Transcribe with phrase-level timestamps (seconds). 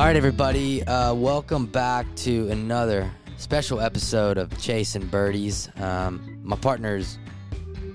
[0.00, 5.68] All right, everybody, uh, welcome back to another special episode of Chasing Birdies.
[5.76, 7.18] Um, my partner's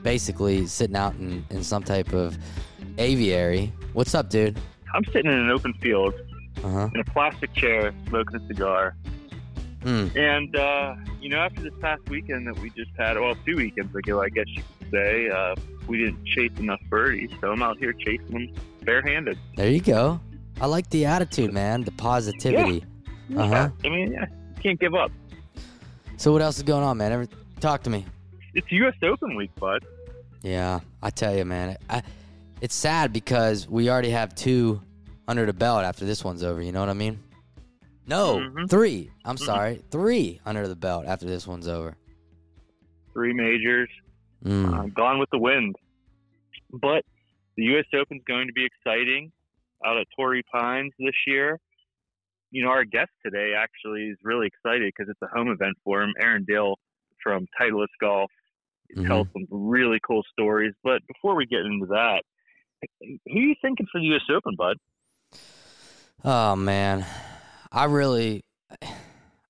[0.04, 2.38] basically sitting out in, in some type of
[3.00, 3.74] aviary.
[3.94, 4.56] What's up, dude?
[4.94, 6.14] I'm sitting in an open field
[6.64, 6.90] Uh huh.
[6.94, 8.96] in a plastic chair, smoking a cigar.
[9.82, 10.10] Hmm.
[10.16, 13.96] And, uh, you know, after this past weekend that we just had, well, two weekends
[13.96, 15.56] ago, I guess you could say, uh,
[15.88, 17.32] we didn't chase enough birdies.
[17.42, 18.54] So I'm out here chasing them
[18.84, 19.40] barehanded.
[19.56, 20.20] There you go.
[20.62, 21.82] I like the attitude, man.
[21.84, 22.84] The positivity.
[23.36, 23.70] Uh huh.
[23.84, 25.12] I mean, yeah, you can't give up.
[26.18, 27.12] So what else is going on, man?
[27.12, 27.28] Every,
[27.60, 28.06] talk to me.
[28.54, 28.94] It's U.S.
[29.04, 29.84] Open week, bud.
[30.44, 31.76] Yeah, I tell you, man.
[31.90, 32.04] I,
[32.62, 34.82] it's sad because we already have two
[35.28, 36.62] under the belt after this one's over.
[36.62, 37.20] You know what I mean?
[38.08, 38.70] No, Mhm.
[38.70, 39.10] three.
[39.26, 41.98] I'm sorry, three under the belt after this one's over.
[43.14, 43.90] Three majors,
[44.46, 44.74] Mm.
[44.74, 45.76] uh, gone with the wind.
[46.72, 47.04] But
[47.58, 47.86] the U.S.
[48.00, 49.32] Open's going to be exciting
[49.86, 51.60] out at Torrey Pines this year.
[52.52, 56.02] You know, our guest today actually is really excited because it's a home event for
[56.02, 56.14] him.
[56.20, 56.76] Aaron Dill
[57.22, 58.32] from Titleist Golf
[58.96, 59.08] Mhm.
[59.08, 60.74] tells some really cool stories.
[60.84, 62.24] But before we get into that,
[63.02, 64.22] who are you thinking for the U.S.
[64.30, 64.78] Open, bud?
[66.24, 67.06] Oh man,
[67.72, 68.44] I really,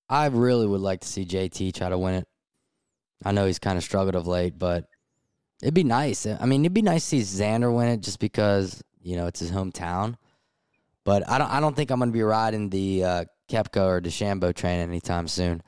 [0.09, 2.27] I really would like to see JT try to win it.
[3.23, 4.85] I know he's kind of struggled of late, but
[5.61, 6.25] it'd be nice.
[6.25, 9.39] I mean, it'd be nice to see Xander win it just because you know it's
[9.39, 10.15] his hometown.
[11.05, 14.53] But I don't, I don't think I'm gonna be riding the uh, Koepka or DeChambeau
[14.53, 15.61] train anytime soon.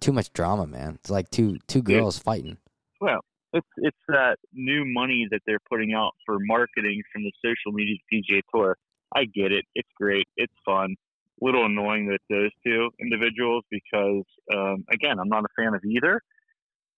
[0.00, 0.94] Too much drama, man.
[1.00, 1.98] It's like two two Yeah.
[1.98, 2.58] girls fighting.
[3.00, 3.20] Well,
[3.52, 7.96] it's it's that new money that they're putting out for marketing from the social media
[8.12, 8.76] PGA Tour.
[9.14, 9.64] I get it.
[9.74, 10.26] It's great.
[10.36, 10.94] It's fun.
[11.40, 15.82] A little annoying that those two individuals because um, again, I'm not a fan of
[15.84, 16.20] either.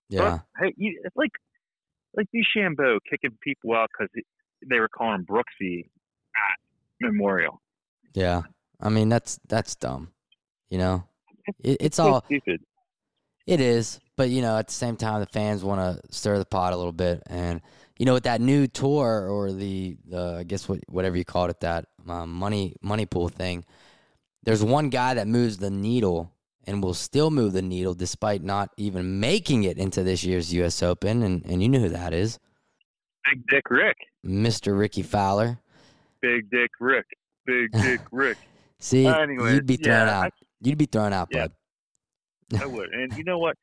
[0.09, 1.33] Yeah, But, hey, you, it's like
[2.15, 4.11] like DeChambeau kicking people out because
[4.69, 5.81] they were calling him Brooksy
[6.37, 6.59] at
[7.01, 7.61] Memorial.
[8.17, 8.43] Yeah.
[8.81, 10.11] I mean, that's that's dumb.
[10.71, 11.05] You know,
[11.63, 12.61] it, it's all stupid.
[13.47, 16.45] It is, but you know, at the same time, the fans want to stir the
[16.45, 17.61] pot a little bit, and
[17.99, 21.51] you know, with that new tour or the, the I guess what whatever you called
[21.51, 23.65] it, that um, money money pool thing.
[24.43, 26.33] There's one guy that moves the needle
[26.67, 30.83] and will still move the needle despite not even making it into this year's U.S.
[30.83, 32.39] Open, and and you know who that is,
[33.31, 33.97] Big Dick Rick.
[34.25, 34.77] Mr.
[34.77, 35.61] Rickie Fowler.
[36.21, 37.07] Big Dick Rick.
[37.47, 38.39] Big Dick Rick.
[38.79, 40.33] See, Anyway, you'd be thrown yeah, out.
[40.61, 41.49] You'd be thrown out, Yeah.
[42.51, 42.61] bud.
[42.63, 42.91] I would.
[42.93, 43.57] And you know what?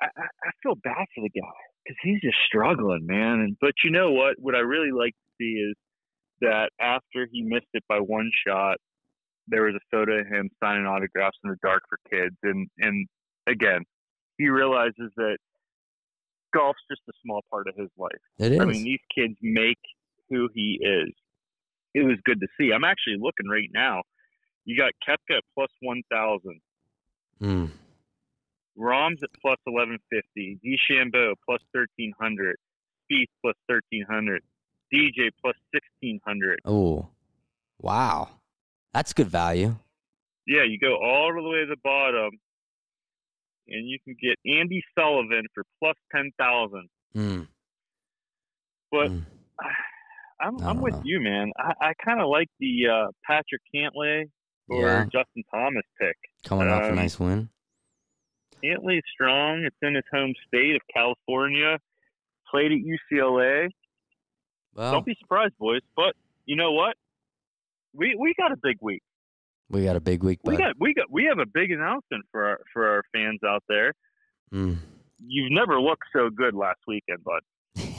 [0.00, 1.46] I, I, I feel bad for the guy
[1.84, 3.40] because he's just struggling, man.
[3.40, 4.36] And but you know what?
[4.38, 5.74] What I really like to see is
[6.40, 8.76] that after he missed it by one shot,
[9.48, 12.36] there was a photo of him signing autographs in the dark for kids.
[12.42, 13.06] And and
[13.46, 13.82] again,
[14.38, 15.36] he realizes that
[16.54, 18.10] golf's just a small part of his life.
[18.38, 18.60] It is.
[18.60, 19.78] I mean, these kids make
[20.30, 21.12] who he is.
[21.94, 22.72] It was good to see.
[22.72, 24.02] I'm actually looking right now.
[24.64, 26.60] You got Koepka at plus one thousand.
[27.42, 27.70] Mm.
[28.76, 32.56] Rahm's at plus 1150, DeChambeau plus 1300,
[33.10, 34.42] Spieth plus 1300,
[34.92, 36.60] DJ plus 1600.
[36.64, 37.08] Oh,
[37.78, 38.28] wow,
[38.94, 39.74] that's good value.
[40.46, 42.30] Yeah, you go all the way to the bottom,
[43.68, 46.88] and you can get Andy Sullivan for plus 10,000.
[47.16, 47.48] Mm.
[48.90, 49.24] But Mm.
[50.42, 51.02] I'm, I'm with know.
[51.04, 51.50] you, man.
[51.58, 54.24] I, I kind of like the uh, Patrick Cantlay
[54.68, 55.04] or Yeah.
[55.04, 56.16] Justin Thomas pick.
[56.44, 57.48] Coming off a Um, nice win.
[58.64, 59.64] Cantlay's strong.
[59.64, 61.78] It's in his home state of California.
[62.50, 63.68] Played at UCLA.
[64.74, 65.80] Well, Don't be surprised, boys.
[65.96, 66.14] But
[66.46, 66.96] you know what?
[67.94, 69.02] We we got a big week.
[69.68, 70.52] we got a big week, Bud.
[70.52, 73.62] We got we got we have a big announcement for our for our fans out
[73.68, 73.92] there.
[74.52, 74.78] Mm.
[75.26, 77.40] You've never looked so good last weekend, bud.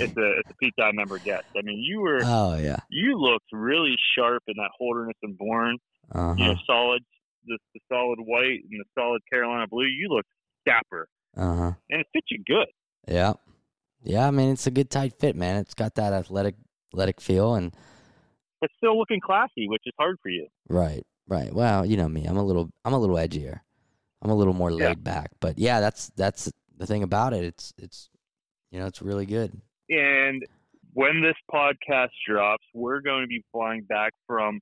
[0.04, 1.46] It's a it's a Pete Dye member guest.
[1.58, 2.78] I mean, you were oh yeah.
[2.90, 5.78] you looked really sharp in that Holderness and Bourne.
[6.14, 7.04] Uh You know, solid
[7.46, 9.86] the, the solid white and the solid Carolina blue.
[9.86, 10.30] You looked
[10.66, 11.72] dapper, Uh huh.
[11.90, 12.68] and it fits you good.
[13.08, 13.34] Yeah.
[14.04, 14.28] Yeah.
[14.28, 15.58] I mean, it's a good tight fit, man.
[15.58, 16.56] It's got that athletic,
[16.94, 17.74] athletic feel, and
[18.60, 20.48] But still looking classy, which is hard for you.
[20.70, 21.52] right, right.
[21.54, 22.26] Well, you know me.
[22.26, 23.62] I'm a little, I'm a little edgier.
[24.22, 24.90] I'm a little more Yeah.
[24.90, 25.32] laid back.
[25.40, 27.44] But yeah, that's that's the thing about it.
[27.44, 28.10] It's it's,
[28.72, 29.60] you know, it's really good.
[29.92, 30.44] And
[30.94, 34.60] when this podcast drops, we're going to be flying back from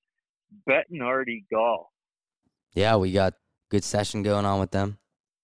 [0.67, 1.87] Bettinardi Golf.
[2.73, 3.33] Yeah, we got
[3.69, 4.97] good session going on with them.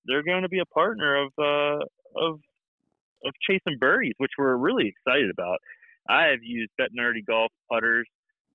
[0.07, 1.85] They're going to be a partner of uh,
[2.15, 2.39] of
[3.25, 5.59] of chasing birdies, which we're really excited about.
[6.07, 8.07] I have used Bettinardi Golf putters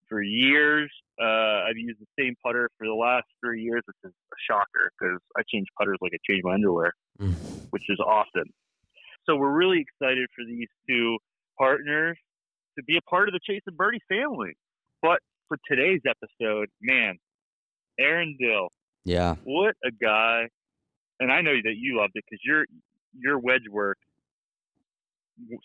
[0.08, 0.90] for years.
[1.20, 1.24] Uh,
[1.68, 5.18] I've used the same putter for the last three years, which is a shocker because
[5.36, 7.34] I change putters like I change my underwear, Mm.
[7.70, 8.44] which is often.
[9.30, 11.18] So we're really excited for these two
[11.56, 12.18] partners
[12.76, 14.54] to be a part of the Chase and Birdie family.
[15.02, 17.16] But for today's episode, man,
[18.00, 18.70] Aaron Dill.
[19.04, 19.36] Yeah.
[19.44, 20.48] What a guy!
[21.20, 22.64] And I know that you loved it because your
[23.16, 23.98] your wedge work,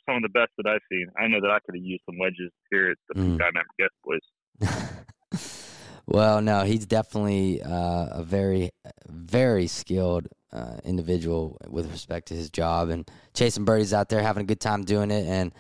[0.08, 1.08] some of the best that I've seen.
[1.18, 3.40] I know that I could have used some wedges here at the Mm.
[3.40, 5.42] Dynamic Guest Boys.
[6.06, 8.70] well, no, he's definitely uh, a very,
[9.08, 14.42] very skilled uh, individual with respect to his job and chasing birdies out there, having
[14.42, 15.26] a good time doing it.
[15.26, 15.52] And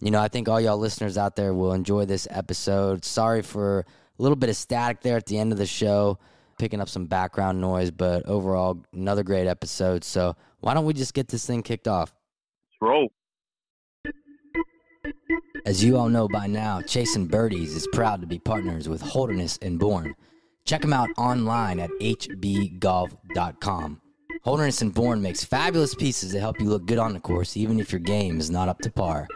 [0.00, 3.04] you know, I think all y'all listeners out there will enjoy this episode.
[3.04, 6.18] Sorry for a little bit of static there at the end of the show,
[6.58, 10.04] picking up some background noise, but overall, another great episode.
[10.04, 12.14] So why don't we just get this thing kicked off?
[12.70, 13.08] Let's roll.
[15.66, 19.58] As you all know by now, Chasing Birdies is proud to be partners with Holderness
[19.60, 20.14] and Bourne.
[20.64, 24.00] Check them out online at hbgolf.com.
[24.42, 27.80] Holderness and Bourne makes fabulous pieces that help you look good on the course, even
[27.80, 29.26] if your game is not up to par.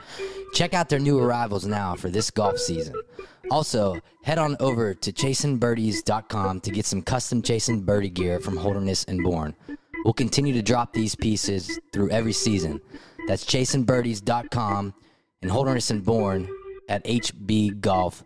[0.54, 2.94] Check out their new arrivals now for this golf season.
[3.50, 9.04] Also, head on over to chasingbirdies.com to get some custom Chasing Birdie gear from Holderness
[9.04, 9.54] and Bourne.
[10.04, 12.80] We'll continue to drop these pieces through every season.
[13.28, 14.94] That's chasingbirdies.com
[15.42, 16.48] and Holderness and Bourne
[16.88, 18.24] at hbgolf.com.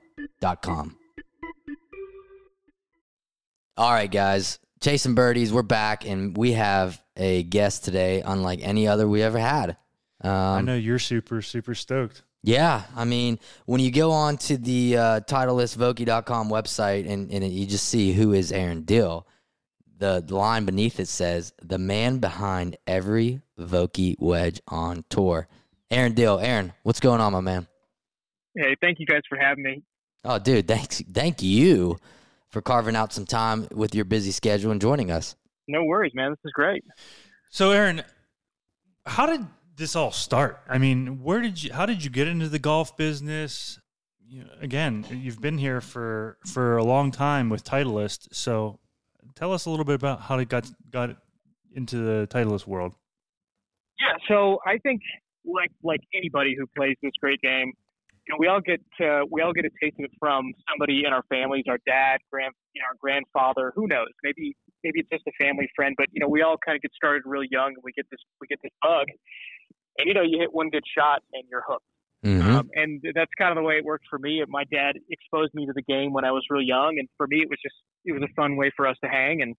[3.79, 4.59] All right, guys.
[4.81, 9.39] Chasing Birdies, we're back, and we have a guest today, unlike any other we ever
[9.39, 9.71] had.
[10.21, 12.23] Um, I know you're super, super stoked.
[12.43, 17.67] yeah, I mean, when you go on to the uh, TitleistVokey.com website and, and you
[17.67, 19.27] just see who is Aaron Dill,
[19.99, 25.49] the, the line beneath it says, the man behind every Vokey wedge on tour.
[25.91, 26.39] Aaron Dill.
[26.39, 27.67] Aaron, what's going on, my man?
[28.55, 29.83] Hey, thank you guys for having me.
[30.23, 31.99] Oh, dude, thanks, thank you
[32.57, 35.37] for carving out some time with your busy schedule and joining us.
[35.69, 36.31] No worries, man.
[36.31, 36.83] This is great.
[37.51, 38.03] So, Aaron,
[39.05, 40.63] how did this all start?
[40.67, 41.75] I mean, where did you?
[41.75, 43.79] How did you get into the golf business?
[44.27, 48.29] You know, again, you've been here for for a long time with Titleist.
[48.35, 48.79] So,
[49.35, 51.15] tell us a little bit about how it got got
[51.75, 52.95] into the Titleist world.
[54.01, 54.17] Yeah.
[54.29, 55.03] So I think
[55.45, 57.75] like like anybody who plays this great game,
[58.27, 61.05] you know, we all get uh, we all get a taste of it from somebody
[61.07, 63.73] in our families, our dad, grand, you know, our grandfather.
[63.77, 64.11] Who knows?
[64.25, 66.91] Maybe maybe it's just a family friend, but you know, we all kind of get
[66.95, 69.07] started really young, and we get this we get this bug,
[69.99, 71.87] and you know, you hit one good shot and you're hooked.
[72.25, 72.57] Mm-hmm.
[72.57, 74.43] Um, and that's kind of the way it worked for me.
[74.49, 77.39] My dad exposed me to the game when I was real young, and for me,
[77.39, 79.55] it was just it was a fun way for us to hang, and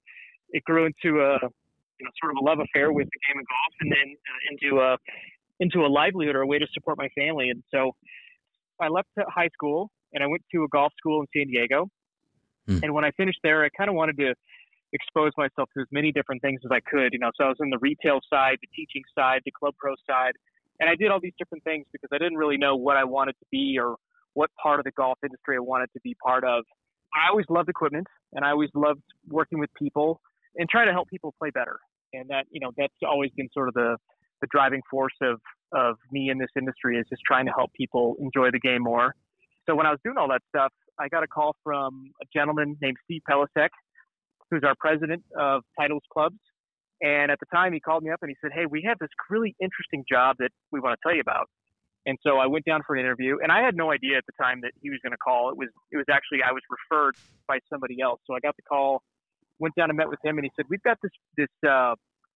[0.49, 3.45] it grew into a you know sort of a love affair with the game of
[3.47, 4.97] golf, and then uh, into a
[5.59, 7.49] into a livelihood or a way to support my family.
[7.49, 7.95] And so
[8.79, 11.89] I left high school and I went to a golf school in San Diego.
[12.68, 12.79] Hmm.
[12.83, 14.33] And when I finished there, I kind of wanted to
[14.94, 17.13] expose myself to as many different things as I could.
[17.13, 19.94] You know, so I was in the retail side, the teaching side, the club pro
[20.07, 20.33] side,
[20.79, 23.33] and I did all these different things because I didn't really know what I wanted
[23.33, 23.95] to be or
[24.33, 26.63] what part of the golf industry I wanted to be part of.
[27.13, 30.21] I always loved equipment and I always loved working with people
[30.56, 31.80] and trying to help people play better.
[32.13, 33.97] And that, you know, that's always been sort of the,
[34.41, 35.39] the driving force of,
[35.73, 39.13] of me in this industry is just trying to help people enjoy the game more.
[39.67, 42.77] So when I was doing all that stuff, I got a call from a gentleman
[42.81, 43.69] named Steve Pelisek,
[44.49, 46.37] who's our president of Titleist Clubs.
[47.01, 49.09] And at the time, he called me up and he said, Hey, we have this
[49.29, 51.47] really interesting job that we want to tell you about.
[52.07, 54.31] And so I went down for an interview, and I had no idea at the
[54.41, 55.49] time that he was going to call.
[55.49, 57.15] It was it was actually I was referred
[57.49, 58.21] by somebody else.
[58.25, 59.03] So I got the call,
[59.59, 61.95] went down and met with him, and he said, "We've got this this uh,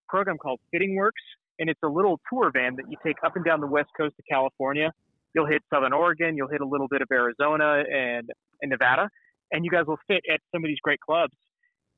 [0.09, 1.23] program called Fitting Works,
[1.61, 4.15] and it's a little tour van that you take up and down the west coast
[4.17, 4.91] of California.
[5.33, 8.29] You'll hit Southern Oregon, you'll hit a little bit of Arizona and
[8.61, 9.09] and Nevada,
[9.51, 11.33] and you guys will fit at some of these great clubs,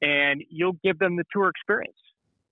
[0.02, 1.98] and you'll give them the tour experience."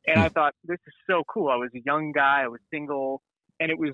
[0.08, 0.34] And I hmm.
[0.34, 1.50] thought this is so cool.
[1.50, 3.22] I was a young guy, I was single,
[3.60, 3.92] and it was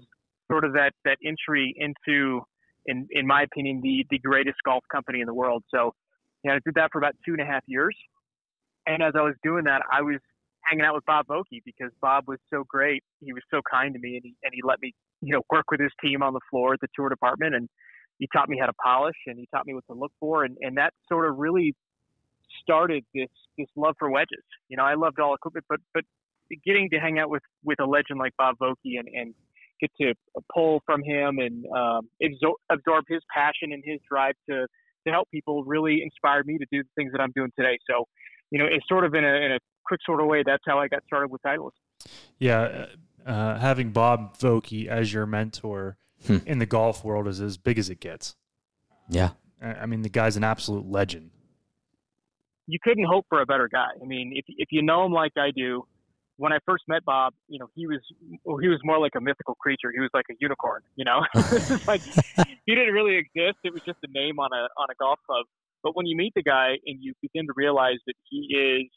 [0.50, 2.42] sort of that that entry into,
[2.86, 5.64] in in my opinion, the the greatest golf company in the world.
[5.74, 5.96] So,
[6.44, 7.98] you know, I did that for about two and a half years,
[8.86, 10.20] and as I was doing that, I was
[10.68, 13.04] hanging out with Bob Vokey because Bob was so great.
[13.24, 15.66] He was so kind to me, and he and he let me, you know, work
[15.72, 17.70] with his team on the floor at the tour department, and
[18.20, 20.58] he taught me how to polish, and he taught me what to look for, and
[20.62, 21.76] and that sort of really
[22.62, 24.44] started this this love for wedges.
[24.70, 26.04] You know, I loved all equipment, but but
[26.66, 29.34] getting to hang out with with a legend like Bob Vokey and and
[29.80, 30.14] get to
[30.54, 34.66] pull from him and um, absorb, absorb his passion and his drive to
[35.06, 37.78] to help people really inspired me to do the things that I'm doing today.
[37.90, 38.06] So,
[38.52, 40.44] you know, it's sort of in a in a quick sort of way.
[40.46, 41.72] That's how I got started with Titleist.
[42.40, 42.86] Yeah,
[43.26, 46.38] uh, having Bob Vokey as your mentor Hmm.
[46.48, 48.36] in the golf world is as big as it gets.
[49.10, 49.32] Yeah.
[49.62, 51.30] I I mean, the guy's an absolute legend.
[52.68, 53.92] You couldn't hope for a better guy.
[54.02, 55.86] I mean, if if you know him like I do,
[56.38, 58.00] when I first met Bob, you know, he was
[58.44, 59.92] well, he was more like a mythical creature.
[59.94, 60.82] He was like a unicorn.
[60.96, 61.20] You know,
[61.88, 62.02] like
[62.66, 63.58] he didn't really exist.
[63.64, 65.46] It was just a name on a on a golf club.
[65.84, 68.90] But when you meet the guy and you begin to realize that he is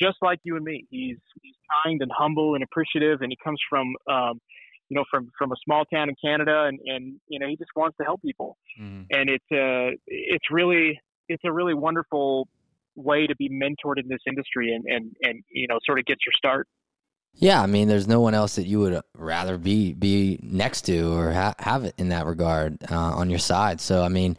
[0.00, 3.60] just like you and me, he's he's kind and humble and appreciative, and he comes
[3.68, 4.40] from um,
[4.88, 7.70] you know from from a small town in Canada, and and you know he just
[7.76, 9.02] wants to help people, Mm-hmm.
[9.10, 12.48] and it's uh it's really it's a really wonderful
[12.96, 16.18] way to be mentored in this industry and and and you know sort of get
[16.26, 16.66] your start.
[17.36, 21.12] Yeah, I mean, there's no one else that you would rather be be next to
[21.12, 23.80] or ha- have it in that regard uh, on your side.
[23.80, 24.36] So, I mean,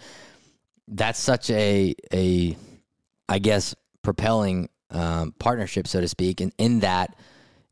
[0.87, 2.55] that's such a a,
[3.27, 7.15] I guess, propelling um, partnership, so to speak, and in that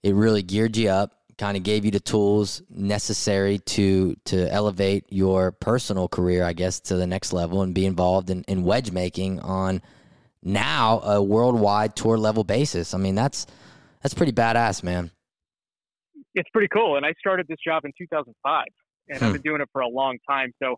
[0.01, 5.05] it really geared you up, kind of gave you the tools necessary to to elevate
[5.09, 8.91] your personal career, I guess, to the next level and be involved in, in wedge
[8.91, 9.81] making on
[10.43, 12.93] now a worldwide tour level basis.
[12.93, 13.47] I mean, that's
[14.01, 15.11] that's pretty badass, man.
[16.35, 18.65] It's pretty cool, and I started this job in 2005,
[19.09, 19.25] and Hmm.
[19.25, 20.51] I've been doing it for a long time.
[20.61, 20.75] So,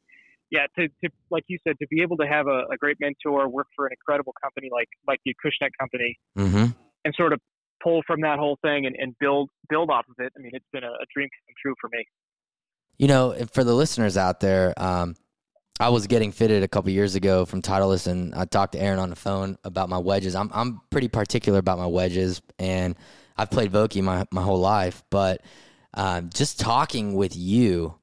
[0.51, 3.47] yeah, to, to like you said, to be able to have a, a great mentor,
[3.49, 6.65] work for an incredible company like like the Acushnet company, Mm-hmm.
[7.03, 7.39] and sort of
[7.83, 10.31] pull from that whole thing and, and build build off of it.
[10.37, 12.05] I mean, it's been a, a dream come true for me.
[12.97, 15.15] You know, for the listeners out there, um,
[15.79, 18.99] I was getting fitted a couple years ago from Titleist, and I talked to Aaron
[18.99, 20.35] on the phone about my wedges.
[20.35, 22.95] I'm I'm pretty particular about my wedges, and
[23.35, 25.03] I've played Vokey my my whole life.
[25.09, 25.41] But
[25.93, 27.95] um, just talking with you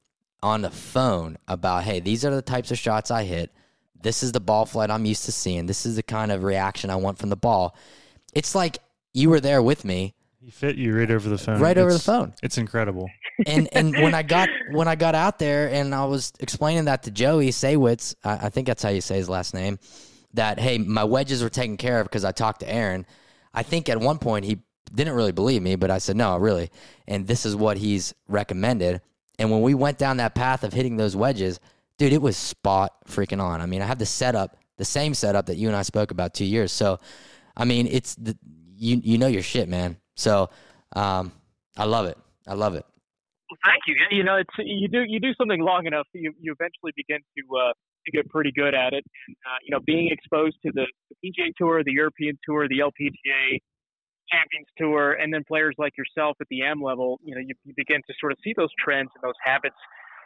[0.43, 3.51] on the phone about, hey, these are the types of shots I hit.
[4.01, 5.65] This is the ball flight I'm used to seeing.
[5.65, 7.75] This is the kind of reaction I want from the ball.
[8.33, 8.77] It's like
[9.13, 11.59] you were there with me, He fit you right over the phone.
[11.61, 12.33] right over the phone.
[12.43, 13.09] It's incredible.
[13.47, 17.03] and and when I got when I got out there and I was explaining that
[17.03, 19.79] to Joey Saywitz, I, I think that's how you say his last name,
[20.33, 23.05] that hey, my wedges were taken care of because I talked to Aaron.
[23.53, 24.57] I think at one point he
[24.93, 26.69] didn't really believe me, but I said no, really,
[27.07, 28.99] and this is what he's recommended.
[29.39, 31.59] And when we went down that path of hitting those wedges,
[31.97, 33.61] dude, it was spot freaking on.
[33.61, 36.33] I mean, I have the setup, the same setup that you and I spoke about
[36.33, 36.71] two years.
[36.71, 36.99] So,
[37.57, 38.37] I mean, it's the
[38.75, 39.97] you you know your shit, man.
[40.15, 40.49] So,
[40.95, 41.31] um,
[41.77, 42.17] I love it.
[42.47, 42.85] I love it.
[43.49, 43.95] Well, thank you.
[44.11, 47.57] You know, it's you do you do something long enough, you you eventually begin to
[47.57, 47.73] uh,
[48.05, 49.03] to get pretty good at it.
[49.29, 50.85] Uh, you know, being exposed to the,
[51.23, 53.59] PGA Tour, the European Tour, the LPGA
[54.33, 57.73] Champions Tour, and then players like yourself at the M level, you know, you, you
[57.77, 59.75] begin to sort of see those trends and those habits,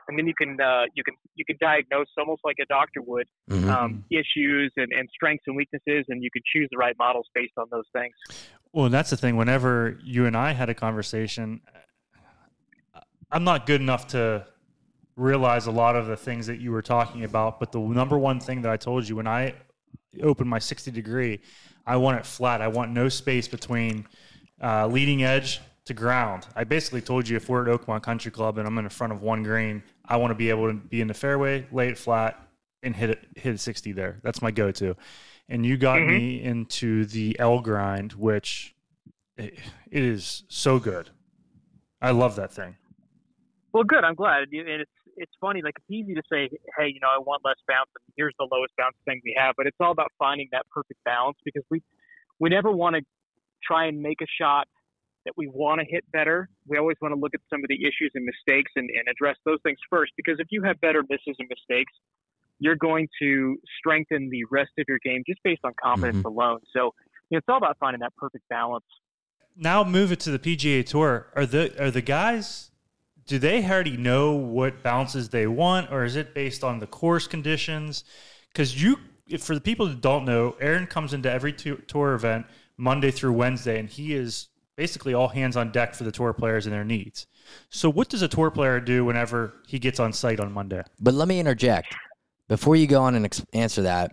[0.07, 3.27] and then you can uh, you can you can diagnose almost like a doctor would
[3.49, 3.69] Mhm.
[3.69, 7.53] um, issues and, and strengths and weaknesses, and you can choose the right models based
[7.57, 8.15] on those things.
[8.73, 9.35] Well, that's the thing.
[9.37, 11.61] Whenever you and I had a conversation,
[13.31, 14.45] I'm not good enough to
[15.15, 17.59] realize a lot of the things that you were talking about.
[17.59, 19.55] But the number one thing that I told you when I
[20.21, 21.41] opened my 60 degree,
[21.87, 22.61] I want it flat.
[22.61, 24.05] I want no space between
[24.61, 26.45] uh, leading edge to ground.
[26.55, 29.13] I basically told you if we're at Oakmont Country Club and I'm in the front
[29.13, 31.97] of one green, I want to be able to be in the fairway, lay it
[31.97, 32.39] flat,
[32.83, 34.19] and hit it hit a 60 there.
[34.21, 34.95] That's my go-to.
[35.49, 36.07] And you got Mhm.
[36.09, 38.75] me into the L grind, which
[39.37, 39.57] it,
[39.89, 41.09] it is so good.
[42.01, 42.75] I love that thing.
[43.71, 44.03] Well, good.
[44.03, 44.43] I'm glad.
[44.51, 45.61] And it's it's funny.
[45.61, 48.47] Like it's easy to say, hey, you know, I want less bounce, and here's the
[48.49, 49.55] lowest bounce thing we have.
[49.57, 51.81] But it's all about finding that perfect balance because we
[52.39, 53.01] we never want to
[53.63, 54.67] try and make a shot
[55.25, 56.47] that we want to hit better.
[56.67, 59.35] We always want to look at some of the issues and mistakes and, and address
[59.45, 60.13] those things first.
[60.15, 61.91] Because if you have better misses and mistakes,
[62.59, 66.27] you're going to strengthen the rest of your game just based on confidence mm-hmm.
[66.27, 66.59] alone.
[66.73, 66.93] So
[67.29, 68.85] you know, it's all about finding that perfect balance.
[69.55, 71.27] Now move it to the PGA Tour.
[71.35, 72.71] Are the are the guys?
[73.27, 77.27] Do they already know what bounces they want, or is it based on the course
[77.27, 78.05] conditions?
[78.51, 78.97] Because you,
[79.39, 82.45] for the people that don't know, Aaron comes into every tour event
[82.77, 86.65] Monday through Wednesday, and he is basically all hands on deck for the tour players
[86.65, 87.27] and their needs.
[87.69, 90.83] So, what does a tour player do whenever he gets on site on Monday?
[90.99, 91.93] But let me interject
[92.47, 94.11] before you go on and ex- answer that.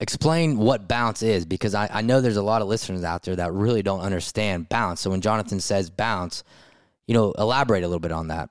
[0.00, 3.34] Explain what bounce is because I, I know there's a lot of listeners out there
[3.34, 5.00] that really don't understand bounce.
[5.00, 6.44] So when Jonathan says bounce,
[7.08, 8.50] you know, elaborate a little bit on that.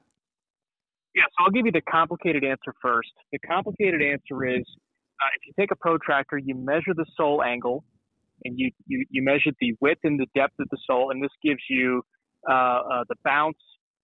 [1.15, 3.13] Yeah, so I'll give you the complicated answer first.
[3.31, 7.85] The complicated answer is uh, if you take a protractor, you measure the sole angle,
[8.43, 11.31] and you, you, you measure the width and the depth of the sole, and this
[11.43, 12.01] gives you
[12.49, 13.57] uh, uh, the bounce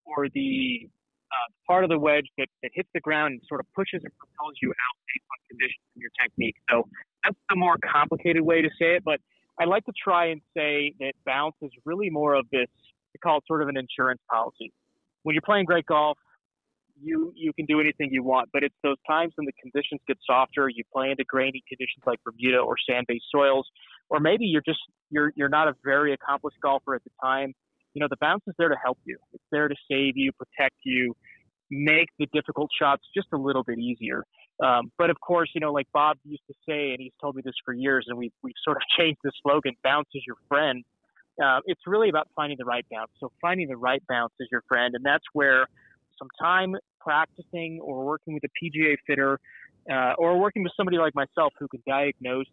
[0.05, 0.88] or the
[1.31, 4.13] uh, part of the wedge that, that hits the ground and sort of pushes and
[4.17, 6.55] propels you out based on conditions and your technique.
[6.69, 6.88] So
[7.24, 9.19] that's the more complicated way to say it, but
[9.60, 12.69] I like to try and say that bounce is really more of this,
[13.13, 14.72] we call it sort of an insurance policy.
[15.24, 16.17] When you're playing great golf,
[17.01, 20.17] you you can do anything you want, but it's those times when the conditions get
[20.25, 20.70] softer.
[20.70, 23.67] You play into grainy conditions like Bermuda or sand-based soils,
[24.10, 24.79] or maybe you're just
[25.10, 27.53] you're you're not a very accomplished golfer at the time.
[27.93, 29.17] You know, the bounce is there to help you.
[29.34, 31.15] It's there to save you, protect you,
[31.70, 34.24] make the difficult shots just a little bit easier.
[34.63, 37.41] Um, but of course, you know, like Bob used to say, and he's told me
[37.43, 40.84] this for years, and we've, we've sort of changed the slogan, bounce is your friend.
[41.42, 43.12] Uh, it's really about finding the right bounce.
[43.20, 44.94] So finding the right bounce is your friend.
[44.96, 45.66] And that's where
[46.18, 49.40] some time practicing or working with a PGA fitter
[49.92, 52.46] uh, or working with somebody like myself who can diagnose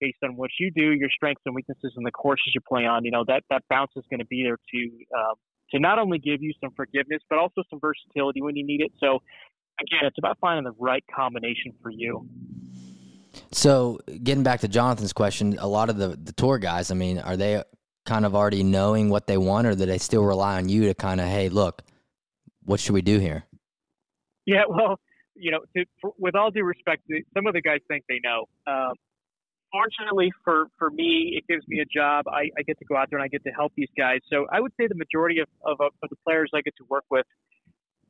[0.00, 3.04] based on what you do, your strengths and weaknesses, and the courses you play on.
[3.04, 4.78] You know that that bounce is going to be there to
[5.16, 5.34] um,
[5.70, 8.92] to not only give you some forgiveness, but also some versatility when you need it.
[8.98, 9.20] So
[9.80, 12.28] again, it's about finding the right combination for you.
[13.52, 17.18] So getting back to Jonathan's question, a lot of the the tour guys, I mean,
[17.18, 17.62] are they
[18.04, 20.94] kind of already knowing what they want, or do they still rely on you to
[20.94, 21.82] kind of, hey, look,
[22.64, 23.44] what should we do here?
[24.46, 24.98] Yeah, well,
[25.34, 27.02] you know, to, for, with all due respect,
[27.34, 28.46] some of the guys think they know.
[28.66, 28.94] Um,
[29.72, 32.26] fortunately for, for me, it gives me a job.
[32.28, 34.18] I, I get to go out there and I get to help these guys.
[34.30, 37.04] So I would say the majority of, of, of the players I get to work
[37.10, 37.26] with,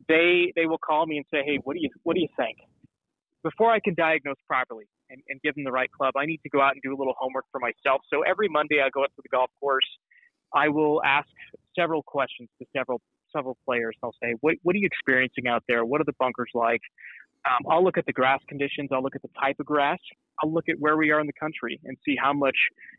[0.09, 2.59] they they will call me and say, "Hey, what do you what do you think?"
[3.45, 6.49] Before I can diagnose properly and, and give them the right club, I need to
[6.49, 8.03] go out and do a little homework for myself.
[8.13, 9.87] So every Monday, I go up to the golf course.
[10.55, 11.29] I will ask
[11.79, 13.01] several questions to several
[13.35, 13.97] several players.
[14.03, 15.85] I'll say, "What what are you experiencing out there?
[15.85, 16.83] What are the bunkers like?"
[17.45, 18.91] Um, I'll look at the grass conditions.
[18.93, 19.99] I'll look at the type of grass.
[20.43, 22.57] I'll look at where we are in the country and see how much,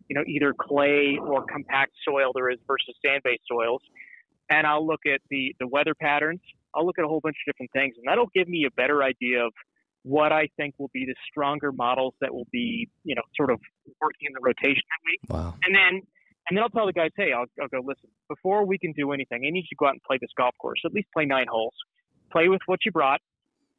[0.09, 3.81] you know, either clay or compact soil there is versus sand-based soils.
[4.49, 6.41] And I'll look at the the weather patterns.
[6.75, 9.03] I'll look at a whole bunch of different things, and that'll give me a better
[9.03, 9.53] idea of
[10.03, 13.59] what I think will be the stronger models that will be, you know, sort of
[14.01, 15.19] working in the rotation that week.
[15.29, 15.55] Wow.
[15.65, 16.01] And then
[16.49, 18.09] and then I'll tell the guys, hey, I'll, I'll go listen.
[18.27, 20.53] Before we can do anything, I need you to go out and play this golf
[20.61, 20.79] course.
[20.85, 21.73] At least play nine holes.
[22.31, 23.21] Play with what you brought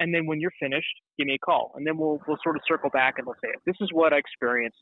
[0.01, 2.63] and then when you're finished, give me a call, and then we'll we'll sort of
[2.67, 4.79] circle back and we'll say, this is what I experienced.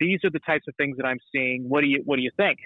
[0.00, 1.64] These are the types of things that I'm seeing.
[1.68, 2.58] What do you what do you think?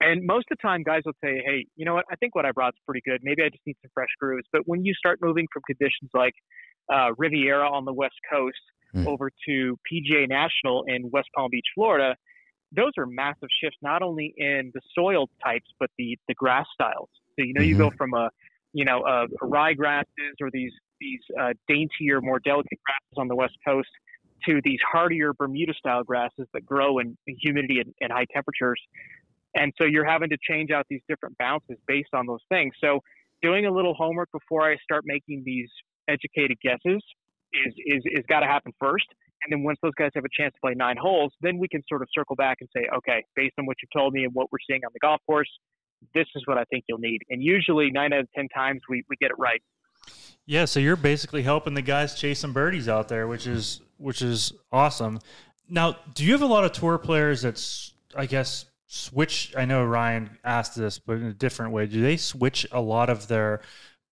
[0.00, 2.04] And most of the time, guys will say, hey, you know what?
[2.10, 3.20] I think what I brought is pretty good.
[3.22, 4.46] Maybe I just need some fresh grooves.
[4.52, 6.34] But when you start moving from conditions like
[6.92, 8.56] uh, Riviera on the West Coast
[8.94, 9.06] mm.
[9.06, 12.16] over to PGA National in West Palm Beach, Florida,
[12.72, 17.08] those are massive shifts, not only in the soil types, but the, the grass styles.
[17.38, 17.70] So, you know, mm-hmm.
[17.70, 18.30] you go from a,
[18.72, 23.34] you know, uh, rye grasses or these these uh, daintier, more delicate grasses on the
[23.34, 23.88] west coast
[24.46, 28.80] to these hardier Bermuda style grasses that grow in, humidity and, and high temperatures.
[29.54, 32.74] And so you're having to change out these different bounces based on those things.
[32.80, 33.00] So
[33.42, 35.68] doing a little homework before I start making these
[36.08, 37.02] educated guesses
[37.52, 39.06] is is, is got to happen first.
[39.42, 41.82] And then once those guys have a chance to play nine holes, then we can
[41.86, 44.50] sort of circle back and say, okay, based on what you've told me and what
[44.50, 45.50] we're seeing on the golf course,
[46.14, 47.20] this is what I think you'll need.
[47.28, 49.60] And usually nine out of ten times we, we get it right.
[50.46, 54.22] Yeah, so you're basically helping the guys chase some birdies out there, which is which
[54.22, 55.20] is awesome.
[55.68, 59.54] Now, do you have a lot of tour players that's I guess switch?
[59.56, 61.86] I know Ryan asked this, but in a different way.
[61.86, 63.62] Do they switch a lot of their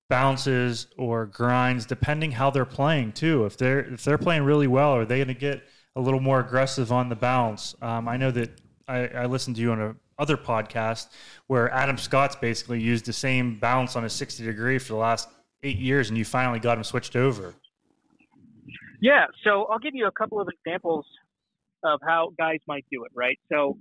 [0.09, 3.45] bounces or grinds depending how they're playing too?
[3.45, 5.63] If they're if they're playing really well, are they going to get
[5.97, 7.75] a little more aggressive on the bounce?
[7.83, 11.09] Um, I know that I, I listened to you on a other podcast
[11.49, 15.29] where Adam Scott's basically used the same bounce on a 60 degree for the last
[15.63, 17.55] eight years, and you finally got him switched over.
[19.01, 21.05] Yeah, so I'll give you a couple of examples
[21.83, 23.11] of how guys might do it.
[23.15, 23.77] Right, so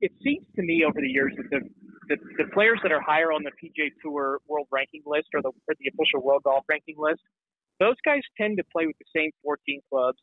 [0.00, 1.68] it seems to me over the years that the
[2.08, 5.48] the, the players that are higher on the PGA Tour World Ranking list or the
[5.48, 7.20] or the official World Golf Ranking list,
[7.80, 10.18] those guys tend to play with the same 14 clubs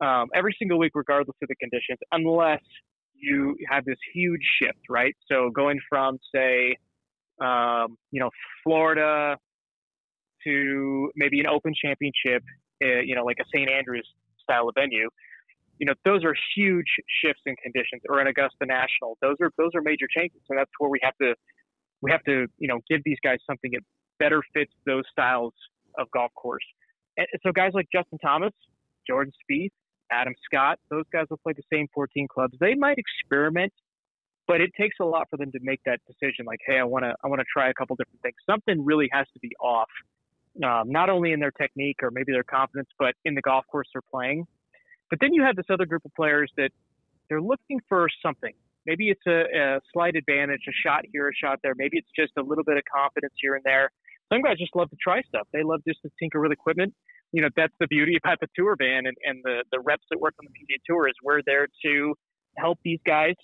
[0.00, 2.62] um, every single week, regardless of the conditions, unless
[3.14, 5.14] you have this huge shift, right?
[5.30, 6.76] So going from say,
[7.40, 8.30] um, you know,
[8.62, 9.36] Florida
[10.44, 12.42] to maybe an Open Championship,
[12.82, 13.68] uh, you know, like a St.
[13.68, 14.06] Andrews
[14.42, 15.08] style of venue,
[15.78, 16.86] you know, those are huge
[17.22, 18.02] shifts in conditions.
[18.08, 21.16] Or in Augusta National, those are those are major changes, and that's where we have
[21.22, 21.34] to
[22.00, 23.82] we have to you know give these guys something that
[24.18, 25.52] better fits those styles
[25.98, 26.64] of golf course.
[27.16, 28.52] And so guys like Justin Thomas,
[29.06, 29.70] Jordan Spieth,
[30.10, 32.54] Adam Scott, those guys will play the same 14 clubs.
[32.60, 33.72] They might experiment,
[34.46, 36.46] but it takes a lot for them to make that decision.
[36.46, 38.36] Like, hey, I want to I want to try a couple different things.
[38.48, 39.88] Something really has to be off
[40.64, 43.88] um, not only in their technique or maybe their confidence, but in the golf course
[43.92, 44.46] they're playing.
[45.10, 46.70] But then you have this other group of players that
[47.28, 48.52] they're looking for something.
[48.86, 51.74] Maybe it's a, a slight advantage, a shot here, a shot there.
[51.76, 53.90] Maybe it's just a little bit of confidence here and there.
[54.32, 55.46] Some guys just love to try stuff.
[55.52, 56.94] They love just to tinker with equipment.
[57.32, 60.20] You know, that's the beauty about the tour van and, and the, the reps that
[60.20, 62.14] work on the PGA Tour is we're there to
[62.56, 63.34] help these guys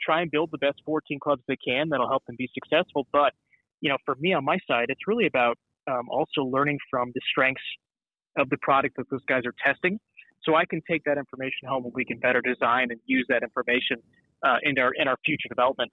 [0.00, 3.06] try and build the best 14 clubs they can that'll help them be successful.
[3.12, 3.32] But,
[3.80, 5.58] you know, for me on my side, it's really about
[5.90, 7.62] um, also learning from the strengths
[8.36, 9.98] of the product that those guys are testing.
[10.44, 13.42] So I can take that information home and we can better design and use that
[13.42, 13.98] information
[14.42, 15.92] uh, in our in our future development.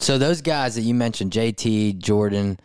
[0.00, 2.58] So those guys that you mentioned, JT, Jordan,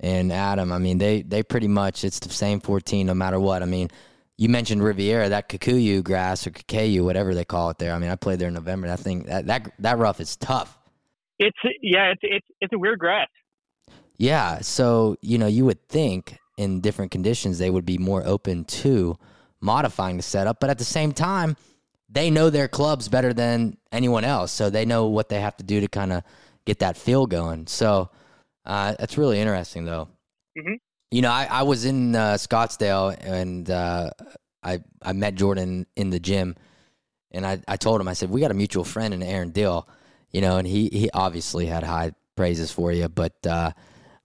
[0.00, 0.72] and Adam.
[0.72, 3.62] I mean, they they pretty much it's the same 14 no matter what.
[3.62, 3.90] I mean,
[4.36, 7.92] you mentioned Riviera, that Kikuyu grass or Kikuyu, whatever they call it there.
[7.92, 8.86] I mean, I played there in November.
[8.86, 10.78] That thing, that that, that rough is tough.
[11.38, 13.28] It's yeah, it's it's it's a weird grass.
[14.16, 18.64] Yeah, so you know, you would think in different conditions they would be more open
[18.64, 19.16] to
[19.60, 21.56] modifying the setup, but at the same time,
[22.08, 25.64] they know their clubs better than anyone else, so they know what they have to
[25.64, 26.22] do to kind of
[26.64, 27.66] get that feel going.
[27.66, 28.10] So
[28.64, 30.08] uh, that's really interesting, though.
[30.58, 30.74] Mm-hmm.
[31.10, 34.10] You know, I, I was in uh, Scottsdale and uh,
[34.62, 36.56] I I met Jordan in the gym,
[37.30, 39.88] and I, I told him I said we got a mutual friend in Aaron Dill,
[40.30, 43.72] you know, and he he obviously had high praises for you, but uh,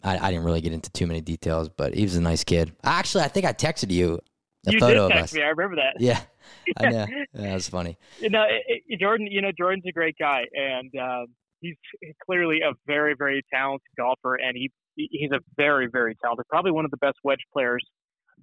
[0.04, 1.70] I, I didn't really get into too many details.
[1.70, 2.74] But he was a nice kid.
[2.84, 4.20] Actually, I think I texted you
[4.68, 5.38] a you photo did of text us.
[5.38, 5.44] me.
[5.44, 6.00] I remember that.
[6.00, 6.22] Yeah,
[6.78, 7.06] I know.
[7.34, 7.98] That was funny.
[8.20, 9.28] You know, it, it, Jordan.
[9.30, 11.26] You know, Jordan's a great guy, and uh,
[11.62, 11.76] he's
[12.26, 16.86] clearly a very, very talented golfer, and he he's a very, very talented, probably one
[16.86, 17.84] of the best wedge players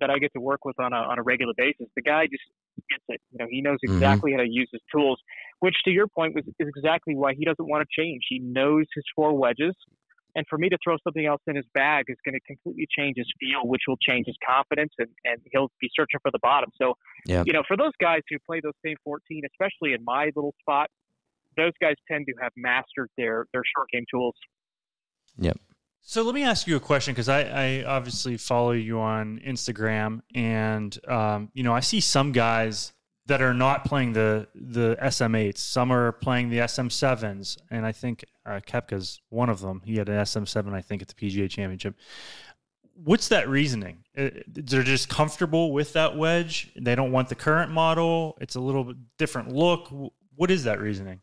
[0.00, 1.86] that I get to work with on a on a regular basis.
[1.96, 2.42] The guy just
[2.90, 3.20] gets it.
[3.32, 3.94] You know, he knows Mhm.
[3.94, 5.20] exactly how to use his tools,
[5.60, 8.22] which to your point was is exactly why he doesn't want to change.
[8.28, 9.74] He knows his four wedges.
[10.34, 13.14] And for me to throw something else in his bag is going to completely change
[13.16, 16.70] his feel, which will change his confidence, and, and he'll be searching for the bottom.
[16.80, 16.94] So,
[17.26, 17.46] Yep.
[17.46, 20.88] you know, for those guys who play those same 14, especially in my little spot,
[21.56, 24.34] those guys tend to have mastered their their short game tools.
[25.38, 25.58] Yep.
[26.02, 30.20] So let me ask you a question because I, I obviously follow you on Instagram,
[30.34, 32.92] and um, you know I see some guys
[33.26, 35.58] that are not playing the the SM8s.
[35.58, 39.82] Some are playing the SM7s, and I think uh, Koepka's one of them.
[39.84, 41.96] He had an SM7, I think, at the PGA Championship.
[42.94, 44.04] What's that reasoning?
[44.16, 46.70] Uh, They're just comfortable with that wedge.
[46.76, 48.36] They don't want the current model.
[48.40, 49.88] It's a little bit different look.
[50.34, 51.20] What is that reasoning?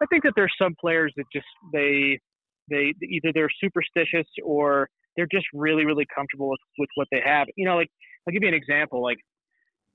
[0.00, 2.20] I think that there's some players that just they
[2.68, 7.48] they either they're superstitious or they're just really really comfortable with, with what they have.
[7.56, 7.90] You know, like
[8.26, 9.02] I'll give you an example.
[9.02, 9.18] Like,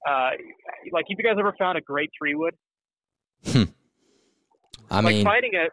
[0.08, 0.32] uh,
[0.92, 2.56] like have you guys ever found a great three wood?
[4.90, 5.68] I like mean, finding a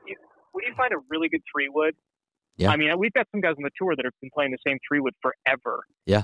[0.52, 1.94] when you find a really good three wood.
[2.56, 2.70] Yeah.
[2.70, 4.78] I mean, we've got some guys on the tour that have been playing the same
[4.88, 5.84] three wood forever.
[6.06, 6.22] Yeah.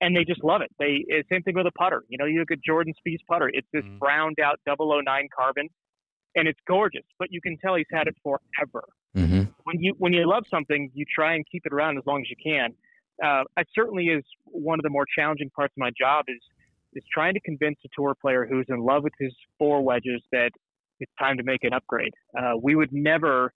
[0.00, 0.70] And they just love it.
[0.78, 2.02] They same thing with a putter.
[2.08, 3.50] You know, you look at Jordan Spieth's putter.
[3.52, 3.98] It's this Mhm.
[3.98, 5.68] browned out 009 carbon,
[6.34, 7.04] and it's gorgeous.
[7.18, 8.84] But you can tell he's had it forever.
[9.14, 12.20] hmm When you when you love something, you try and keep it around as long
[12.22, 12.74] as you can.
[13.22, 16.40] Uh, it certainly is one of the more challenging parts of my job is
[16.96, 20.50] is trying to convince a tour player who's in love with his four wedges that
[20.98, 22.12] it's time to make an upgrade.
[22.36, 23.52] Uh, we would never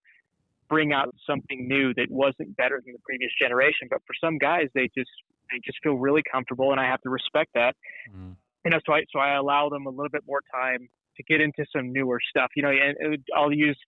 [0.69, 4.69] bring out something new that wasn't better than the previous generation, but for some guys,
[4.75, 5.11] they just
[5.51, 7.75] they just feel really comfortable, and I have to respect that.
[8.15, 8.37] Mm.
[8.65, 11.41] You know, so I so I allow them a little bit more time to get
[11.41, 12.51] into some newer stuff.
[12.55, 13.79] You know, and I'll use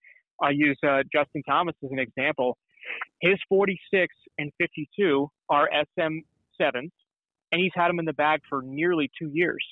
[0.42, 2.58] I'll use uh, Justin Thomas as an example.
[3.20, 6.90] His 46 and 52 are SM7s,
[7.52, 9.64] and he's had them in the bag for nearly two years,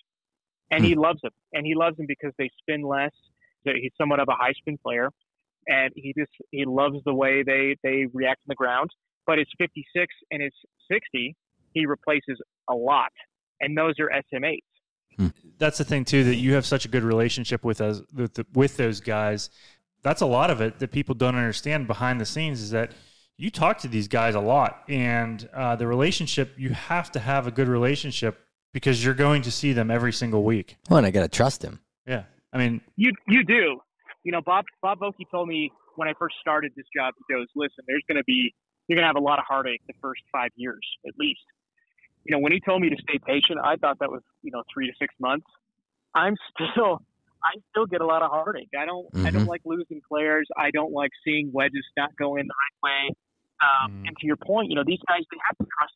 [0.71, 1.01] and he hmm.
[1.01, 1.33] loves them.
[1.53, 3.11] And he loves them because they spin less.
[3.64, 5.09] He's somewhat of a high spin player,
[5.66, 8.90] and he just he loves the way they they react on the ground.
[9.27, 10.53] But his 56 and his
[10.90, 11.37] 60,
[11.73, 12.38] he replaces
[12.69, 13.12] a lot,
[13.61, 14.59] and those are SM8s.
[15.16, 15.27] Hmm.
[15.59, 18.47] that's the thing too that you have such a good relationship with us with, the,
[18.55, 19.51] with those guys
[20.03, 22.93] that's a lot of it that people don't understand behind the scenes is that
[23.40, 27.46] you talk to these guys a lot and uh, the relationship you have to have
[27.46, 28.38] a good relationship
[28.72, 31.81] because you're going to see them every single week Well, and I gotta trust him.
[32.07, 33.81] yeah i mean You you do.
[34.24, 37.14] You know, Bob Bob Vokey told me when I first started this job.
[37.26, 38.53] He goes, "Listen, there's going to be
[38.87, 41.40] you're going to have a lot of heartache the first five years at least."
[42.24, 44.62] You know, when he told me to stay patient, I thought that was you know
[44.72, 45.46] three to six months.
[46.14, 46.37] I'm
[46.74, 47.00] still
[47.42, 48.68] I still get a lot of heartache.
[48.79, 49.55] I don't I don't Mhm.
[49.55, 50.46] like losing players.
[50.55, 53.14] I don't like seeing wedges not going the right way.
[53.61, 54.09] Um, Mm.
[54.09, 55.94] And to your point, you know, these guys they have to trust.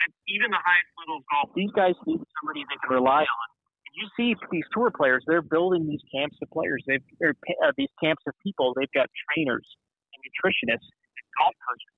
[0.00, 3.46] And even the highest level of golf, these guys need somebody they can rely on
[3.84, 6.82] And you see these tour players, they're building these camps of players.
[6.88, 8.72] They've they're, uh, these camps of people.
[8.72, 9.66] They've got trainers
[10.12, 11.94] and nutritionists, and golf coaches,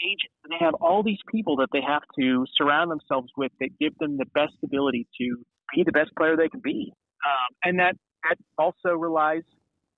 [0.00, 0.36] agents.
[0.44, 3.96] And they have all these people that they have to surround themselves with that give
[3.98, 5.36] them the best ability to
[5.74, 6.92] be the best player they can be.
[7.24, 9.44] Um, and that that also relies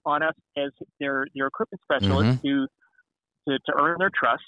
[0.05, 2.67] on us as their their equipment specialists to,
[3.49, 4.43] to to earn their trust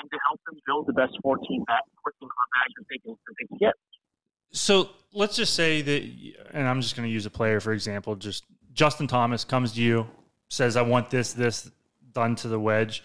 [0.00, 3.12] and to help them build the best 14 bag, 14 club bags that they can
[3.26, 3.74] that they can get.
[4.52, 6.02] so let's just say that
[6.52, 9.82] and i'm just going to use a player for example just justin thomas comes to
[9.82, 10.06] you
[10.48, 11.70] says i want this this
[12.12, 13.02] done to the wedge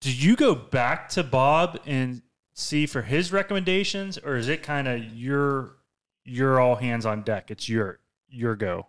[0.00, 2.22] do you go back to bob and
[2.54, 5.76] see for his recommendations or is it kind of your
[6.24, 7.98] you're all hands on deck it's your
[8.28, 8.86] your go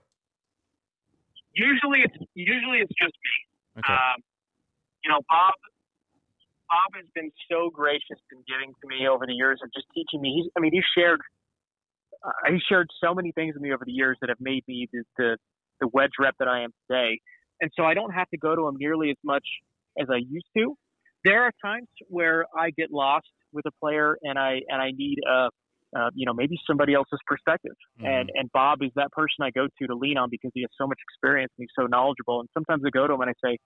[1.54, 3.80] Usually it's usually it's just me.
[3.80, 4.22] okay Um,
[5.08, 5.56] you know, Bob
[6.67, 10.20] Bob has been so gracious in giving to me over the years of just teaching
[10.20, 10.36] me.
[10.36, 11.22] He's, I mean, he's shared,
[12.26, 14.89] uh, he's shared so many things with me over the years that have made me
[14.91, 15.38] the, the
[15.80, 17.20] the wedge rep that I am today.
[17.62, 19.46] And so I don't have to go to him nearly as much
[20.00, 20.76] as I used to.
[21.24, 25.20] There are times where I get lost with a player and I and I need
[25.26, 25.50] a
[25.98, 28.08] uh, you know maybe somebody else's perspective Mhm.
[28.12, 30.70] and and Bob is that person I go to to lean on because he has
[30.78, 33.34] so much experience and he's so knowledgeable and sometimes I go to him and I
[33.41, 33.58] say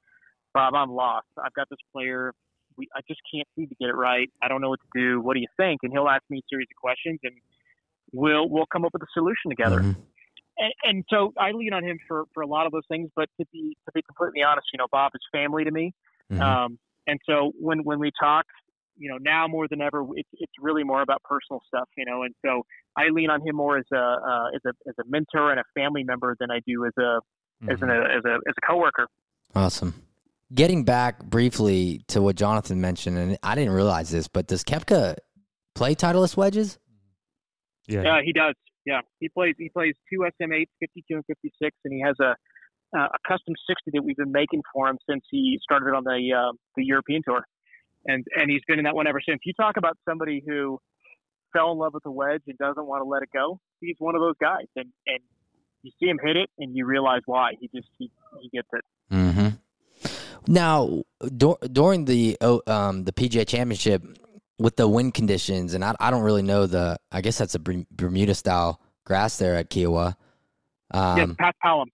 [0.54, 2.34] Bob I'm lost I've got this player
[2.78, 5.22] we I just can't seem to get it right I don't know what to do
[5.22, 7.34] what do you think and he'll ask me a series of questions and
[8.14, 9.96] we'll we'll come up with a solution together Mhm.
[10.58, 13.30] and, and so I lean on him for for a lot of those things but
[13.40, 15.94] to be to be completely honest you know Bob is family to me
[16.32, 16.42] Mhm.
[16.42, 18.46] um, and so when when we talk,
[18.98, 22.24] you know, now more than ever, it's it's really more about personal stuff, you know.
[22.24, 22.64] And so
[22.98, 25.64] I lean on him more as a uh, as a as a mentor and a
[25.74, 27.20] family member than I do as a
[27.70, 29.08] as an as a as a coworker.
[29.56, 29.94] Awesome.
[30.54, 35.16] Getting back briefly to what Jonathan mentioned, and I didn't realize this, but does Koepka
[35.76, 36.78] play Titleist wedges?
[37.88, 38.04] yeah.
[38.04, 38.56] Yeah, he does.
[38.86, 42.36] Yeah, he plays he plays two SM8s, 52 and 56, and he has a
[42.98, 46.34] uh, a custom 60 that we've been making for him since he started on the
[46.36, 47.46] uh, the European tour,
[48.06, 49.40] and and he's been in that one ever since.
[49.46, 50.80] You talk about somebody who
[51.54, 53.60] fell in love with the wedge and doesn't want to let it go.
[53.80, 55.20] He's one of those guys, and and
[55.84, 57.52] you see him hit it, and you realize why.
[57.60, 58.12] He just he,
[58.42, 58.84] he gets it.
[59.14, 59.48] Mm-hmm.
[60.48, 61.04] Now,
[61.38, 64.04] dur- during the um, the PGA Championship,
[64.62, 66.98] with the wind conditions, and I, I don't really know the.
[67.12, 70.16] I guess that's a Bermuda style grass there at Kiawah.
[70.92, 71.86] Um, yes, Pat Palom.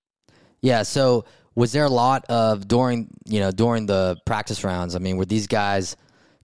[0.62, 0.84] Yeah.
[0.84, 4.96] So was there a lot of during you know during the practice rounds?
[4.96, 5.96] I mean, were these guys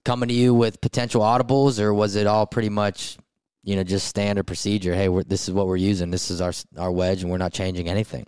[0.04, 3.18] coming to you with potential audibles, or was it all pretty much
[3.62, 4.94] you know just standard procedure?
[4.94, 6.10] Hey, we're, this is what we're using.
[6.10, 8.26] This is our our wedge, and we're not changing anything.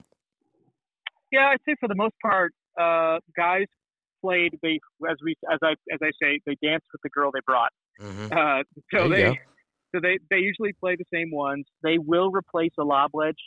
[1.32, 3.66] Yeah, I'd say for the most part, uh, guys
[4.22, 4.58] played.
[4.62, 7.72] They as we as I as I say, they danced with the girl they brought.
[8.00, 8.32] Mm-hmm.
[8.36, 8.62] Uh,
[8.94, 9.34] so they go.
[9.94, 11.64] so they they usually play the same ones.
[11.82, 13.38] They will replace a lob wedge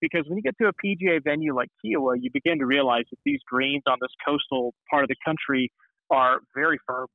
[0.00, 3.18] because when you get to a PGA venue like Kiawah, you begin to realize that
[3.24, 5.70] these greens on this coastal part of the country
[6.10, 7.06] are very firm.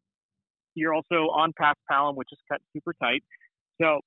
[0.75, 3.23] You're also on past Palom, which is cut super tight.
[3.81, 3.99] So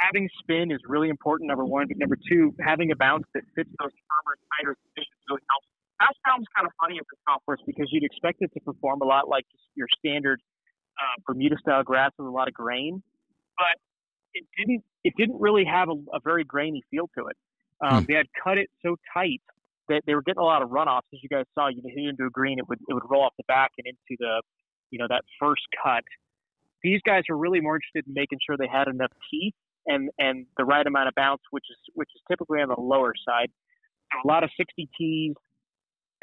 [0.00, 1.48] having spin is really important.
[1.48, 5.42] Number one, but number two, having a bounce that fits those firmer, tighter conditions really
[5.50, 5.71] helps.
[6.02, 9.28] Paspalum's kind of funny at the conference because you'd expect it to perform a lot
[9.28, 10.40] like your standard
[10.98, 13.02] uh, Bermuda style grass with a lot of grain,
[13.56, 13.78] but
[14.34, 14.82] it didn't.
[15.04, 17.36] It didn't really have a, a very grainy feel to it.
[17.80, 19.42] Um, They had cut it so tight
[19.88, 21.10] that they were getting a lot of runoffs.
[21.12, 23.22] As you guys saw, you hit it into a green, it would it would roll
[23.22, 24.42] off the back and into the,
[24.90, 26.04] you know, that first cut.
[26.82, 29.54] These guys are really more interested in making sure they had enough teeth
[29.86, 33.14] and and the right amount of bounce, which is which is typically on the lower
[33.26, 33.50] side.
[34.12, 35.34] So a lot of 60 T's,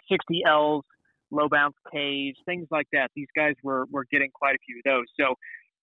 [0.10, 0.84] 60 L's,
[1.32, 3.12] low bounce K's, things like that.
[3.16, 5.06] These guys were were getting quite a few of those.
[5.20, 5.36] So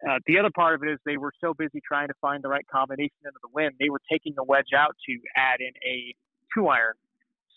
[0.09, 2.49] uh, the other part of it is they were so busy trying to find the
[2.49, 6.15] right combination into the wind, they were taking the wedge out to add in a
[6.55, 6.95] two iron.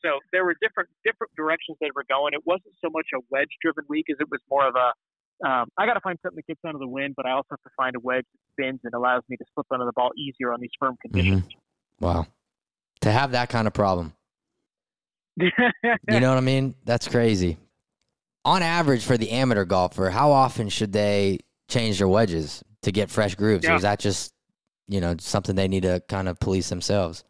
[0.01, 2.33] So there were different different directions they were going.
[2.33, 4.93] It wasn't so much a wedge driven week as it was more of a
[5.45, 7.61] um, I got to find something that gets under the wind, but I also have
[7.63, 10.51] to find a wedge that spins and allows me to slip under the ball easier
[10.51, 11.43] on these firm conditions.
[12.01, 12.27] Wow.
[13.01, 14.13] To have that kind of problem.
[16.09, 16.75] You know what I mean?
[16.85, 17.57] That's crazy.
[18.45, 23.09] On average, for the amateur golfer, how often should they change their wedges to get
[23.09, 23.67] fresh grooves?
[23.67, 24.33] Or is that just,
[24.87, 27.23] you know, something they need to kind of police themselves?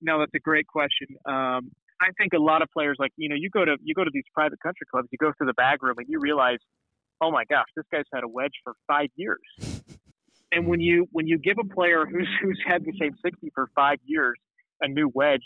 [0.00, 1.08] No, that's a great question.
[1.26, 4.04] Um, I think a lot of players, like you know, you go to you go
[4.04, 6.58] to these private country clubs, you go through the bag room, and you realize,
[7.20, 9.40] oh my gosh, this guy's had a wedge for five years.
[10.52, 13.68] And when you when you give a player who's who's had the same sixty for
[13.74, 14.38] five years
[14.80, 15.42] a new wedge,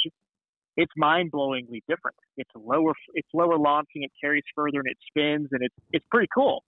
[0.78, 2.16] it's mind blowingly different.
[2.36, 6.28] It's lower it's lower launching, it carries further, and it spins, and it's it's pretty
[6.32, 6.62] cool.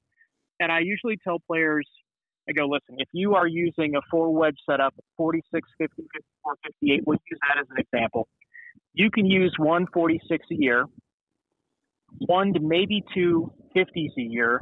[0.59, 1.87] And I usually tell players,
[2.49, 7.03] I go, listen, if you are using a four wedge setup, 46, 50, 54, 58,
[7.07, 8.29] we'll use that as an example.
[8.92, 10.87] You can use one 46 a year,
[12.27, 14.61] one to maybe two 50s a year,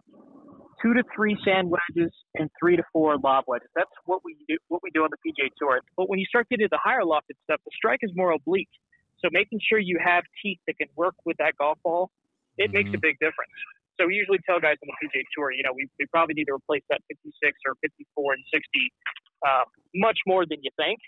[0.83, 3.69] two to three sand wedges, and three to four lob wedges.
[3.75, 5.81] That's what we do, what we do on the PGA Tour.
[5.97, 8.69] But when you start getting to the higher lofted stuff, the strike is more oblique.
[9.25, 12.11] So making sure you have teeth that can work with that golf ball,
[12.57, 13.55] it makes a big difference.
[13.99, 16.47] So we usually tell guys on the PGA Tour, you know, we, we probably need
[16.47, 17.35] to replace that 56
[17.67, 18.63] or 54 and 60
[19.43, 20.99] uh, much more than you think.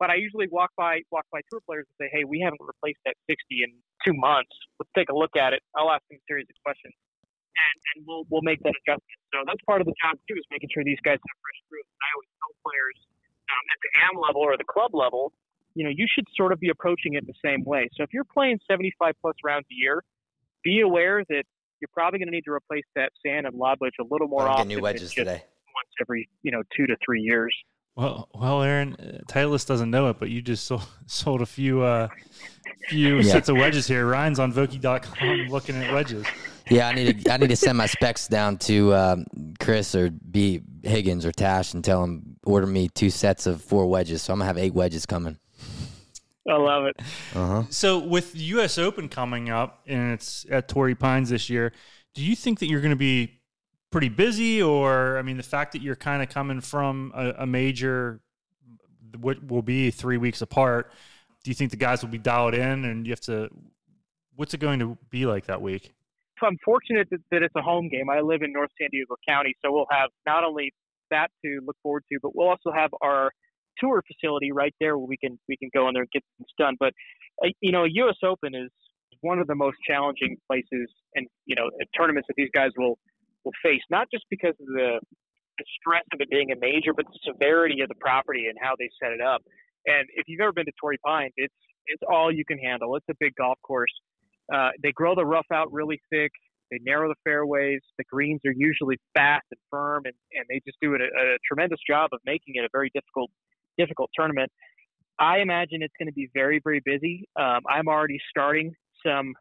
[0.00, 3.04] But I usually walk by walk by tour players and say, hey, we haven't replaced
[3.04, 4.48] that 60 in two months.
[4.80, 5.60] Let's take a look at it.
[5.76, 9.20] I'll ask them a series of questions, and, and we'll we'll make that adjustment.
[9.28, 11.84] So that's part of the job too, is making sure these guys have fresh grooves.
[11.84, 12.96] And I always tell players
[13.52, 15.36] um, at the AM level or the club level,
[15.80, 17.88] you know, you should sort of be approaching it the same way.
[17.96, 20.02] So if you're playing 75 plus rounds a year,
[20.62, 21.44] be aware that
[21.80, 24.42] you're probably going to need to replace that sand and lob wedge a little more
[24.42, 24.68] I'm often.
[24.68, 25.42] getting new wedges today.
[25.74, 27.54] Once every you know two to three years.
[27.96, 31.80] Well, well, Aaron, uh, Titleist doesn't know it, but you just sold, sold a few
[31.82, 32.08] uh,
[32.88, 33.22] few Yeah.
[33.22, 34.06] sets of wedges here.
[34.06, 36.26] Ryan's on Vokey.com looking at wedges.
[36.70, 39.24] Yeah, I need to I need to send my specs down to um,
[39.58, 43.86] Chris or B Higgins or Tash and tell him order me two sets of four
[43.86, 44.22] wedges.
[44.22, 45.38] So I'm gonna have eight wedges coming.
[46.48, 46.96] I love it.
[47.34, 47.62] Uh huh.
[47.70, 48.78] So with the U.S.
[48.78, 51.72] Open coming up and it's at Torrey Pines this year,
[52.14, 53.40] do you think that you're going to be
[53.90, 57.46] pretty busy, or I mean, the fact that you're kind of coming from a, a
[57.46, 58.20] major,
[59.18, 60.92] what will be three weeks apart,
[61.44, 63.48] do you think the guys will be dialed in, and you have to?
[64.36, 65.92] What's it going to be like that week?
[66.38, 68.08] So I'm fortunate that, that it's a home game.
[68.08, 70.72] I live in North San Diego County, so we'll have not only
[71.10, 73.30] that to look forward to, but we'll also have our
[73.80, 76.48] tour facility right there where we can we can go in there and get things
[76.58, 76.76] done.
[76.78, 76.92] But
[77.44, 78.16] uh, you know, U.S.
[78.24, 78.70] Open is
[79.22, 82.98] one of the most challenging places and you know tournaments that these guys will
[83.44, 85.00] will face, not just because of the,
[85.58, 88.74] the stress of it being a major, but the severity of the property and how
[88.78, 89.40] they set it up.
[89.86, 91.54] And if you've ever been to Torrey Pines, it's
[91.86, 92.94] it's all you can handle.
[92.96, 93.92] It's a big golf course.
[94.52, 96.30] Uh, they grow the rough out really thick.
[96.70, 97.80] They narrow the fairways.
[97.98, 101.80] The greens are usually fast and firm, and, and they just do a, a tremendous
[101.88, 103.30] job of making it a very difficult
[103.80, 104.50] difficult tournament.
[105.18, 107.28] I imagine it's going to be very very busy.
[107.38, 108.72] Um, I'm already starting
[109.04, 109.34] some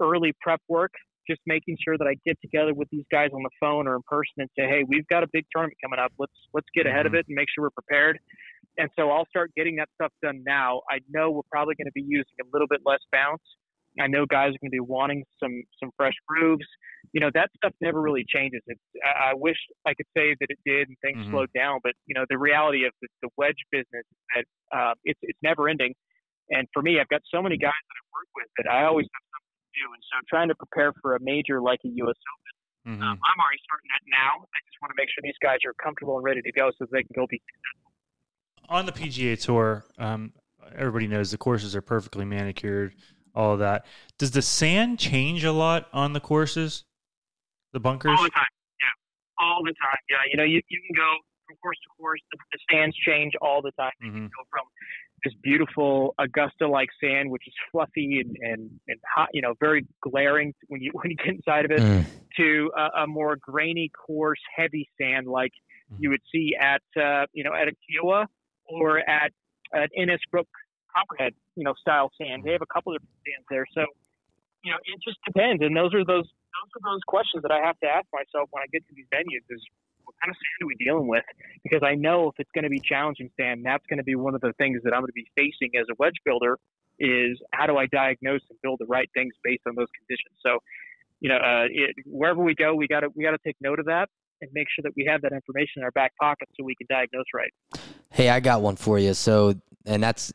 [0.00, 0.92] early prep work,
[1.28, 4.02] just making sure that I get together with these guys on the phone or in
[4.06, 6.12] person and say, hey, we've got a big tournament coming up.
[6.18, 8.18] Let's let's get ahead of it and make sure we're prepared.
[8.76, 10.80] And so I'll start getting that stuff done now.
[10.90, 13.42] I know we're probably going to be using a little bit less bounce.
[14.00, 16.66] I know guys are going to be wanting some some fresh grooves.
[17.12, 18.62] You know that stuff never really changes.
[18.66, 21.30] It's, I, I wish I could say that it did and things Mhm.
[21.30, 24.44] slowed down, but you know the reality of the, the wedge business is that
[24.76, 25.94] uh, it's it's never ending.
[26.50, 29.06] And for me, I've got so many guys that I work with that I always
[29.06, 29.86] have something to do.
[29.94, 32.18] And so trying to prepare for a major like a U.S.
[32.20, 34.44] Open, um, I'm already starting that now.
[34.44, 36.84] I just want to make sure these guys are comfortable and ready to go so
[36.92, 37.40] they can go be
[38.68, 40.32] on the PGA Tour, um,
[40.74, 42.94] everybody knows the courses are perfectly manicured,
[43.34, 43.84] all of that.
[44.18, 46.84] Does the sand change a lot on the courses,
[47.72, 48.16] the bunkers?
[48.16, 48.44] All the time.
[48.80, 49.44] Yeah.
[49.46, 49.98] All the time.
[50.08, 50.16] Yeah.
[50.30, 51.10] You know, you, you can go
[51.46, 52.20] from course to course.
[52.32, 53.92] The, the sands change all the time.
[54.00, 54.14] You Mhm.
[54.14, 54.64] can go from
[55.24, 59.86] this beautiful Augusta like sand, which is fluffy and, and, and hot, you know, very
[60.02, 62.04] glaring when you when you get inside of it, Mm.
[62.36, 65.52] to a, a more grainy, coarse, heavy sand like
[65.98, 68.26] you would see at uh, you know at a Kiawah
[68.66, 69.32] or at
[69.72, 70.46] at Innisbrook
[70.96, 72.44] Copperhead, you know, style sand.
[72.44, 73.82] They have a couple of different sands there, so
[74.62, 75.62] you know it just depends.
[75.62, 78.62] And those are those those are those questions that I have to ask myself when
[78.62, 79.62] I get to these venues: is
[80.04, 81.24] what kind of sand are we dealing with?
[81.62, 84.34] Because I know if it's going to be challenging sand, that's going to be one
[84.34, 86.58] of the things that I'm going to be facing as a wedge builder.
[87.00, 90.38] Is how do I diagnose and build the right things based on those conditions?
[90.46, 90.62] So,
[91.18, 93.80] you know, uh, it, wherever we go, we got to we got to take note
[93.80, 94.08] of that
[94.40, 96.86] and make sure that we have that information in our back pocket so we can
[96.88, 97.52] diagnose right.
[98.10, 99.12] Hey, I got one for you.
[99.14, 99.54] So,
[99.86, 100.32] and that's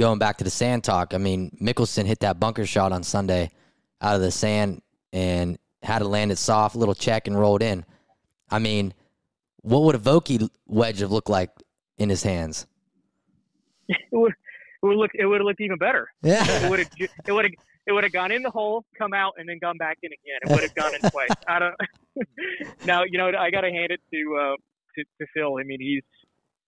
[0.00, 1.12] going back to the sand talk.
[1.12, 3.50] I mean, Mickelson hit that bunker shot on Sunday
[4.00, 4.80] out of the sand
[5.12, 7.84] and had it landed soft, little check, and rolled in.
[8.50, 8.94] I mean,
[9.60, 11.50] what would a Vokey wedge have looked like
[11.98, 12.66] in his hands?
[13.88, 16.08] it would it would look it would have looked even better.
[16.22, 16.44] Yeah.
[16.48, 17.54] It would have it would have
[17.86, 20.38] it would have gone in the hole, come out, and then gone back in again.
[20.42, 21.30] It would have gone in twice.
[21.46, 21.74] I don't.
[22.86, 24.56] now you know I got to hand it to uh,
[24.94, 25.58] to, to Phil.
[25.58, 26.02] I mean he's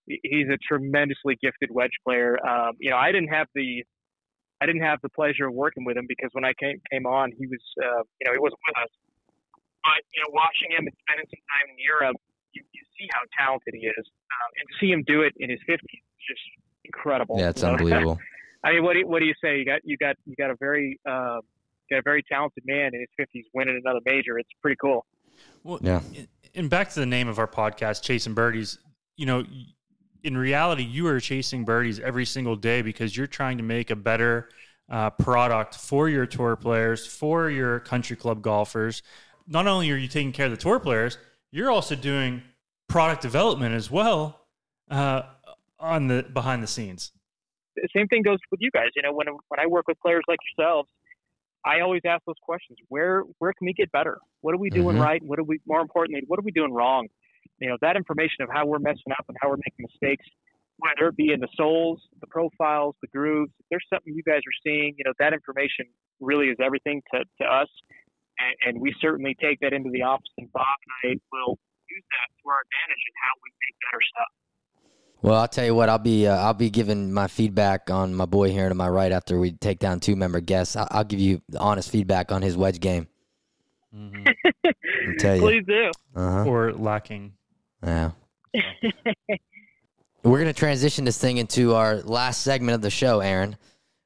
[0.06, 2.38] he's a tremendously gifted wedge player.
[2.46, 3.84] Um, you know I didn't have the
[4.60, 7.32] I didn't have the pleasure of working with him because when I came came on
[7.36, 8.92] he was uh, you know he wasn't with us.
[9.82, 12.16] But you know watching him and spending some time in Europe,
[12.52, 15.50] you, you see how talented he is, um, and to see him do it in
[15.50, 16.44] his 50s is just
[16.84, 17.38] incredible.
[17.38, 17.74] Yeah, it's you know?
[17.74, 18.18] unbelievable.
[18.64, 19.58] I mean, what do you, what do you say?
[19.58, 21.40] You got you got you got a very uh,
[21.90, 24.38] got a very talented man in his fifties winning another major.
[24.38, 25.04] It's pretty cool.
[25.64, 26.00] Well, Yeah.
[26.54, 28.78] And back to the name of our podcast, Chasing Birdies.
[29.16, 29.44] You know,
[30.22, 33.96] in reality, you are chasing birdies every single day because you're trying to make a
[33.96, 34.48] better
[34.90, 39.02] uh, product for your tour players, for your country club golfers.
[39.46, 41.18] Not only are you taking care of the tour players,
[41.50, 42.42] you're also doing
[42.88, 44.46] product development as well
[44.90, 45.22] uh,
[45.78, 47.12] on the behind the scenes.
[47.74, 48.88] The same thing goes with you guys.
[48.94, 50.90] You know, when when I work with players like yourselves,
[51.64, 54.18] I always ask those questions: where where can we get better?
[54.42, 55.02] What are we doing Mhm.
[55.02, 55.22] right?
[55.22, 56.22] What are we more importantly?
[56.26, 57.08] What are we doing wrong?
[57.58, 60.26] You know, that information of how we're messing up and how we're making mistakes,
[60.78, 63.52] whether it be in the soles, the profiles, the grooves.
[63.60, 65.86] If there's something you guys are seeing, you know, that information
[66.20, 67.68] really is everything to, to us.
[68.38, 70.64] And, and we certainly take that into the office, and Bob
[71.04, 74.32] and I will use that to our advantage in how we make better stuff.
[75.22, 75.88] Well, I'll tell you what.
[75.88, 79.12] I'll be uh, I'll be giving my feedback on my boy here to my right
[79.12, 80.74] after we take down two member guests.
[80.74, 83.06] I'll, I'll give you the honest feedback on his wedge game.
[83.94, 84.26] Mhm.
[85.08, 85.42] I tell you.
[85.42, 85.90] Please do.
[86.14, 86.44] Uh-huh.
[86.44, 87.32] or lacking.
[87.82, 88.10] Yeah.
[90.24, 93.56] We're going to transition this thing into our last segment of the show, Aaron,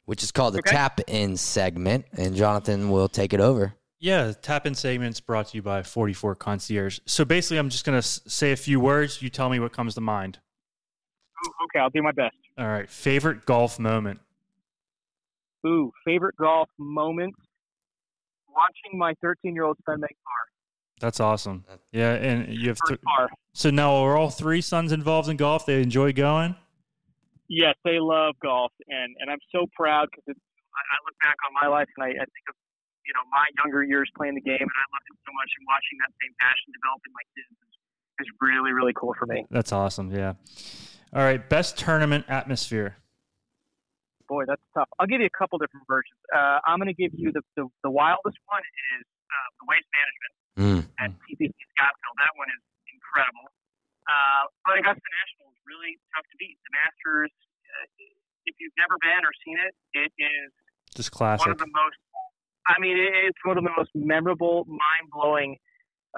[0.07, 0.70] which is called the Okay.
[0.70, 2.07] tap in segment.
[2.16, 3.74] And Jonathan will take it over.
[3.99, 7.01] Yeah, tap in segments brought to you by 44 Concierge.
[7.07, 9.20] So basically, I'm just going to say a few words.
[9.20, 10.38] You tell me what comes to mind.
[11.64, 12.36] Okay, I'll do my best.
[12.59, 12.88] All right.
[12.88, 14.20] Favorite golf moment?
[15.66, 17.34] Ooh, favorite golf moment?
[18.55, 20.16] Watching my 13 year old son make
[21.01, 21.64] That's awesome.
[21.92, 23.01] Yeah, and you have th-
[23.53, 25.66] so now are all three sons involved in golf?
[25.66, 26.57] They enjoy going.
[27.49, 31.53] Yes, they love golf, and and I'm so proud because I, I look back on
[31.61, 32.57] my life and I, I think of
[33.05, 35.64] you know my younger years playing the game, and I loved it so much, and
[35.68, 37.72] watching that same passion develop in my kids is,
[38.24, 39.44] is really really cool for me.
[39.51, 40.11] That's awesome.
[40.11, 40.34] Yeah.
[41.12, 41.40] All right.
[41.40, 42.97] Best tournament atmosphere.
[44.28, 44.88] Boy, that's tough.
[44.99, 46.18] I'll give you a couple different versions.
[46.34, 48.64] Uh, I'm going to give you the, the the wildest one
[48.99, 50.88] is uh, the waste management Mm.
[50.98, 52.16] at TPC Scottsdale.
[52.16, 53.48] That one is incredible.
[54.09, 56.57] Uh, but Augusta National is really tough to beat.
[56.64, 57.32] The Masters,
[57.68, 57.84] uh,
[58.48, 60.50] if you've never been or seen it, it is
[60.94, 61.44] Just classic.
[61.44, 61.98] one of the most
[62.68, 65.57] I mean, it- it's one of the most memorable, mind blowing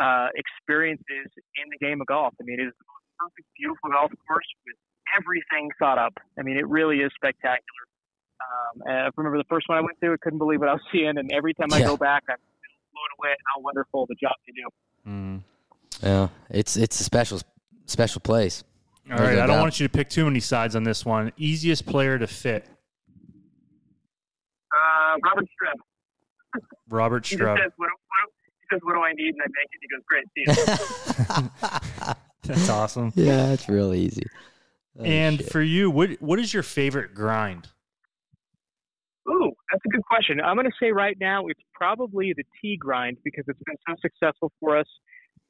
[0.01, 1.29] uh, experiences
[1.61, 2.33] in the game of golf.
[2.41, 4.77] I mean, it is the most perfect, beautiful golf course with
[5.19, 6.15] everything thought up.
[6.39, 7.85] I mean, it really is spectacular.
[8.41, 10.75] Um, and I remember the first one I went to, I couldn't believe what I
[10.75, 11.87] was seeing, and every time I Yeah.
[11.93, 12.39] go back, I'm
[12.99, 14.69] blown away at how wonderful the job they do.
[15.11, 15.43] Mm.
[16.03, 16.29] Yeah.
[16.51, 17.41] It's, it's a special,
[17.87, 18.65] special place.
[19.11, 19.37] All There's right.
[19.37, 19.63] no I don't doubt.
[19.63, 21.33] want you to pick too many sides on this one.
[21.37, 22.67] Easiest player to fit.
[24.75, 26.61] Uh, Robert Streb.
[26.91, 27.57] Robert He Streb.
[27.57, 28.31] just says, what, do- what,
[28.61, 29.35] he says, what do I need?
[29.35, 29.81] And I make it.
[29.81, 30.45] He goes, great, see
[32.07, 32.15] you.
[32.55, 33.13] That's awesome.
[33.15, 34.25] yeah, it's real easy.
[34.99, 35.51] Oh, and shit.
[35.53, 37.69] for you, what what is your favorite grind?
[39.29, 40.41] Ooh, that's a good question.
[40.41, 43.95] I'm going to say right now it's probably the T grind because it's been so
[44.01, 44.87] successful for us.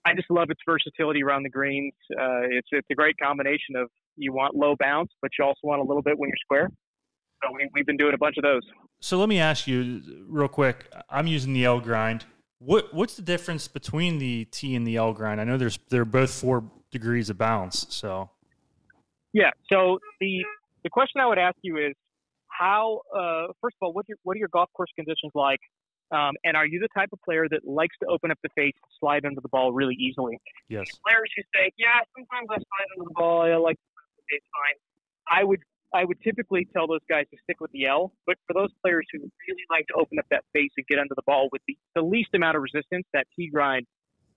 [0.05, 1.95] I just love its versatility around the greens.
[2.13, 5.81] Uh, it's it's a great combination of you want low bounce, but you also want
[5.81, 6.71] a little bit when you're square.
[7.43, 8.63] So we, we've been doing a bunch of those.
[9.01, 10.93] So let me ask you real quick.
[11.09, 12.25] I'm using the L grind.
[12.59, 15.41] What what's the difference between the T and the L grind?
[15.41, 17.87] I know there's they're both four degrees of bounce.
[17.91, 18.31] So
[19.33, 19.51] Yeah.
[19.71, 20.45] So the
[20.83, 21.95] the question I would ask you is
[22.59, 25.61] how uh, first of all, what are your, what are your golf course conditions like?
[26.11, 28.73] Um, and are you the type of player that likes to open up the face
[28.73, 30.41] and slide under the ball really easily?
[30.69, 33.43] yes, players who say, "Yeah, sometimes I slide under the ball.
[33.43, 33.77] I like
[34.31, 34.77] it's fine."
[35.31, 35.61] I would
[35.95, 38.13] I would typically tell those guys to stick with the L.
[38.27, 41.15] But for those players who really like to open up that face and get under
[41.15, 43.87] the ball with the, the least amount of resistance, that T grind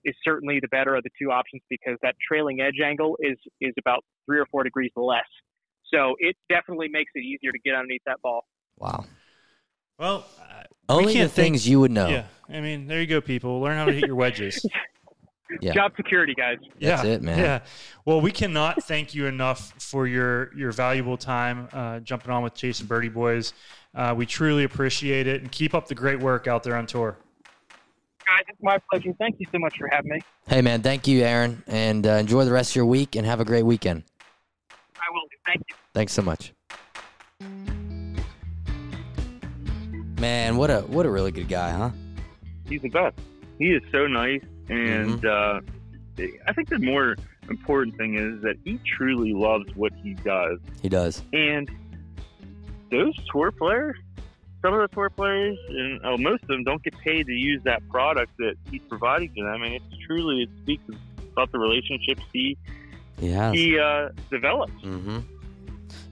[0.04, 3.74] is certainly the better of the two options because that trailing edge angle is is
[3.80, 5.28] about three or four degrees less.
[5.94, 8.46] So it definitely makes it easier to get underneath that ball.
[8.78, 9.06] wow.
[10.00, 12.08] well, uh, Only the can't think- things you would know.
[12.08, 12.26] yeah.
[12.50, 13.62] I mean, there you go, people.
[13.62, 14.66] Learn how to hit your wedges.
[15.60, 15.74] Yeah.
[15.74, 16.60] Job security, guys.
[16.80, 17.38] That's it, man.
[17.38, 17.60] Yeah.
[18.06, 22.54] Well, we cannot thank you enough for your your valuable time uh, jumping on with
[22.54, 23.52] Chasing Birdie Boys.
[23.94, 27.18] Uh, we truly appreciate it, and keep up the great work out there on tour.
[28.26, 29.12] Guys, it's my pleasure.
[29.20, 30.22] Thank you so much for having me.
[30.48, 30.82] Hey, man.
[30.84, 31.62] Thank you, Aaron.
[31.68, 34.04] And uh, enjoy the rest of your week and have a great weekend.
[35.02, 35.38] I will do.
[35.46, 35.76] Thank you.
[35.94, 36.54] Thanks so much.
[40.20, 41.90] Man, what a what a really good guy, huh?
[42.68, 43.18] He's the best.
[43.58, 45.62] He is so nice, and uh,
[46.48, 47.16] I think the more
[47.50, 50.60] important thing is that he truly loves what he does.
[50.82, 51.24] He does.
[51.34, 51.70] And
[52.92, 53.98] those tour players,
[54.62, 57.62] some of the tour players, and oh, most of them don't get paid to use
[57.64, 59.64] that product that he's providing to them.
[59.64, 60.84] And it's truly it speaks
[61.34, 62.58] about the relationships he
[63.22, 63.54] He has.
[63.54, 64.74] he uh, develops.
[64.84, 65.20] hmm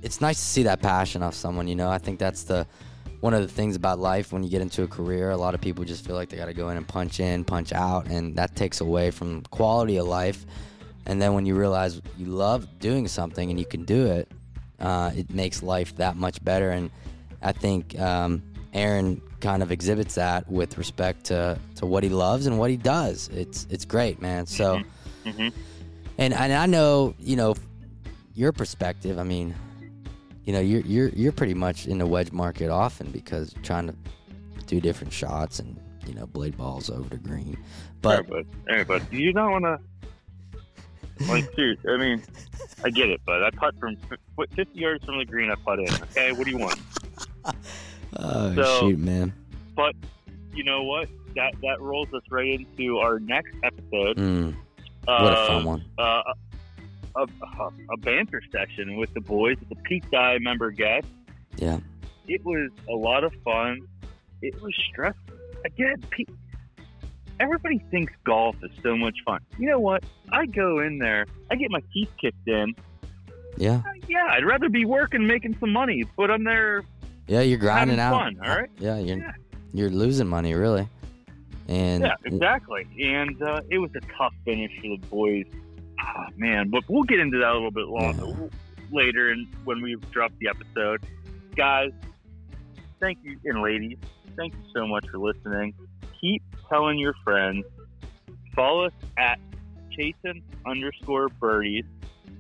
[0.01, 1.68] It's nice to see that passion of someone.
[1.68, 2.66] You know, I think that's the
[3.20, 5.32] one of the things about life when you get into a career.
[5.32, 7.43] A lot of people just feel like they got to go in and punch in,
[7.43, 10.45] punch out, and that takes away from quality of life.
[11.05, 14.32] And then when you realize you love doing something and you can do it,
[14.80, 16.70] uh, it makes life that much better.
[16.70, 16.91] And
[17.41, 18.41] I think um,
[18.74, 22.78] Aaron kind of exhibits that with respect to, to what he loves and what he
[22.78, 23.30] does.
[23.34, 24.45] It's it's great, man.
[24.45, 24.82] So,
[25.26, 25.51] Mhm.
[26.20, 27.56] And and I know you know
[28.36, 29.18] your perspective.
[29.18, 29.56] I mean,
[30.44, 33.96] you know, you're you're you're pretty much in the wedge market often because trying to
[34.68, 37.58] do different shots and you know blade balls over the green.
[38.02, 38.46] But right,
[38.88, 39.80] but but you don't want to.
[41.28, 42.24] Like, I mean,
[42.82, 43.98] I get it, but I putt from
[44.56, 45.52] 50 yards from the green.
[45.52, 45.90] I putt in.
[45.94, 46.80] Okay, what do you want?
[48.18, 49.34] oh So- shoot, man.
[49.76, 49.96] But
[50.54, 51.10] you know what?
[51.36, 54.18] That that rolls us right into our next episode.
[54.18, 54.56] Mm,
[55.06, 55.86] what a fun one.
[55.97, 56.22] Uh,
[57.16, 61.08] a, a, a banter session with the boys, the Peak Guy member guest.
[61.58, 61.80] Yeah.
[62.28, 63.80] It was a lot of fun.
[64.41, 65.36] It was stressful.
[65.66, 66.30] Again, Pete,
[67.39, 69.39] everybody thinks golf is so much fun.
[69.58, 70.04] You know what?
[70.32, 72.76] I go in there, I get my teeth kicked in.
[73.58, 73.82] Yeah.
[74.08, 76.84] Yeah, I'd rather be working, making some money, but I'm there.
[77.28, 78.12] Yeah, you're grinding out.
[78.12, 78.70] fun, all right?
[78.80, 79.32] Yeah, you're Yeah.
[79.74, 80.88] you're losing money really.
[81.70, 82.88] And Yeah, exactly.
[83.00, 85.46] And uh, it was a tough finish for the boys.
[86.00, 88.50] Ah, man, but we'll get into that a little bit longer
[88.92, 91.06] later, and when we drop the episode,
[91.56, 91.92] guys.
[93.00, 93.98] Thank you, and ladies,
[94.36, 95.74] thank you so much for listening.
[96.20, 97.66] Keep telling your friends.
[98.56, 99.40] Follow us at
[99.92, 101.86] Chasing underscore birdies.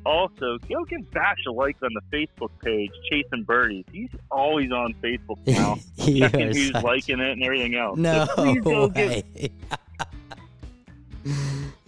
[0.05, 3.85] Also, go give Bash a like on the Facebook page, Chasing Birdies.
[3.91, 7.97] He's always on Facebook now, checking who's such- liking it and everything else.
[7.97, 9.23] So No please go give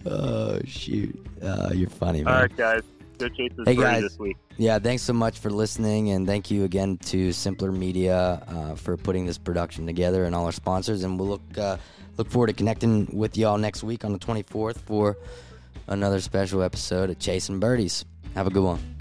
[0.06, 1.26] oh shoot!
[1.42, 2.34] Uh, you're funny, man.
[2.34, 2.82] All right, guys.
[3.18, 4.02] Go chase this Hey, birdie guys.
[4.02, 4.36] this week.
[4.58, 8.96] Yeah, thanks so much for listening, and thank you again to Simpler Media uh, for
[8.96, 11.02] putting this production together and all our sponsors.
[11.04, 11.76] And we'll look uh,
[12.18, 15.16] look forward to connecting with y'all next week on the 24th for
[15.86, 18.04] another special episode of Chasing Birdies.
[18.34, 18.91] Have a good one.